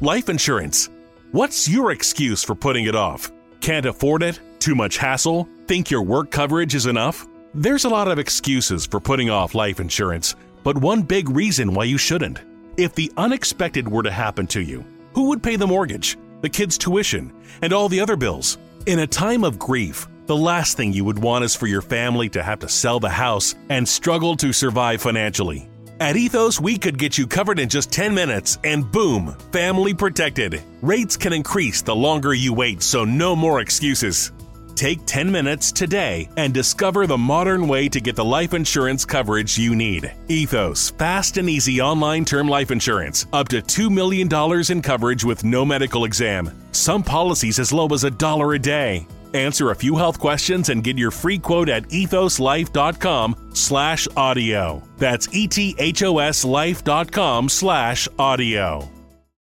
Life 0.00 0.30
insurance. 0.30 0.90
What's 1.32 1.66
your 1.66 1.90
excuse 1.90 2.44
for 2.44 2.54
putting 2.54 2.86
it 2.86 2.94
off? 2.94 3.32
Can't 3.60 3.86
afford 3.86 4.22
it? 4.22 4.40
Too 4.58 4.74
much 4.74 4.98
hassle? 4.98 5.46
Think 5.66 5.88
your 5.88 6.04
work 6.04 6.30
coverage 6.30 6.76
is 6.76 6.84
enough? 6.84 7.26
There's 7.54 7.84
a 7.84 7.88
lot 7.88 8.08
of 8.08 8.18
excuses 8.18 8.86
for 8.86 9.00
putting 9.00 9.30
off 9.30 9.54
life 9.54 9.80
insurance, 9.80 10.34
but 10.62 10.76
one 10.76 11.02
big 11.02 11.30
reason 11.30 11.72
why 11.72 11.84
you 11.84 11.96
shouldn't. 11.98 12.40
If 12.76 12.94
the 12.94 13.10
unexpected 13.16 13.88
were 13.88 14.02
to 14.02 14.10
happen 14.10 14.46
to 14.48 14.60
you, 14.60 14.84
who 15.14 15.28
would 15.28 15.42
pay 15.42 15.56
the 15.56 15.66
mortgage, 15.66 16.18
the 16.42 16.50
kids' 16.50 16.76
tuition, 16.76 17.32
and 17.62 17.72
all 17.72 17.88
the 17.88 18.00
other 18.00 18.16
bills? 18.16 18.58
In 18.84 18.98
a 18.98 19.06
time 19.06 19.44
of 19.44 19.58
grief, 19.58 20.06
the 20.26 20.36
last 20.36 20.76
thing 20.76 20.92
you 20.92 21.04
would 21.04 21.18
want 21.18 21.44
is 21.44 21.54
for 21.54 21.66
your 21.66 21.82
family 21.82 22.28
to 22.30 22.42
have 22.42 22.58
to 22.60 22.68
sell 22.68 23.00
the 23.00 23.08
house 23.08 23.54
and 23.68 23.88
struggle 23.88 24.36
to 24.36 24.52
survive 24.52 25.00
financially. 25.00 25.68
At 25.98 26.16
Ethos, 26.16 26.60
we 26.60 26.76
could 26.76 26.98
get 26.98 27.16
you 27.16 27.26
covered 27.26 27.58
in 27.58 27.70
just 27.70 27.90
10 27.90 28.14
minutes 28.14 28.58
and 28.64 28.90
boom, 28.90 29.34
family 29.50 29.94
protected. 29.94 30.62
Rates 30.82 31.16
can 31.16 31.32
increase 31.32 31.80
the 31.80 31.96
longer 31.96 32.34
you 32.34 32.52
wait, 32.52 32.82
so 32.82 33.04
no 33.04 33.34
more 33.34 33.60
excuses. 33.60 34.32
Take 34.74 35.06
10 35.06 35.32
minutes 35.32 35.72
today 35.72 36.28
and 36.36 36.52
discover 36.52 37.06
the 37.06 37.16
modern 37.16 37.66
way 37.66 37.88
to 37.88 37.98
get 37.98 38.14
the 38.14 38.24
life 38.24 38.52
insurance 38.52 39.06
coverage 39.06 39.56
you 39.56 39.74
need. 39.74 40.12
Ethos, 40.28 40.90
fast 40.90 41.38
and 41.38 41.48
easy 41.48 41.80
online 41.80 42.26
term 42.26 42.46
life 42.46 42.70
insurance. 42.70 43.26
Up 43.32 43.48
to 43.48 43.62
$2 43.62 43.90
million 43.90 44.28
in 44.70 44.82
coverage 44.82 45.24
with 45.24 45.44
no 45.44 45.64
medical 45.64 46.04
exam. 46.04 46.50
Some 46.72 47.02
policies 47.02 47.58
as 47.58 47.72
low 47.72 47.86
as 47.88 48.04
a 48.04 48.10
dollar 48.10 48.52
a 48.52 48.58
day. 48.58 49.06
Answer 49.36 49.70
a 49.70 49.76
few 49.76 49.96
health 49.96 50.18
questions 50.18 50.70
and 50.70 50.82
get 50.82 50.96
your 50.96 51.10
free 51.10 51.38
quote 51.38 51.68
at 51.68 51.82
ethoslife.com 51.90 53.50
slash 53.52 54.08
audio. 54.16 54.82
That's 54.96 55.26
ethoslife.com 55.28 57.48
slash 57.50 58.08
audio. 58.18 58.95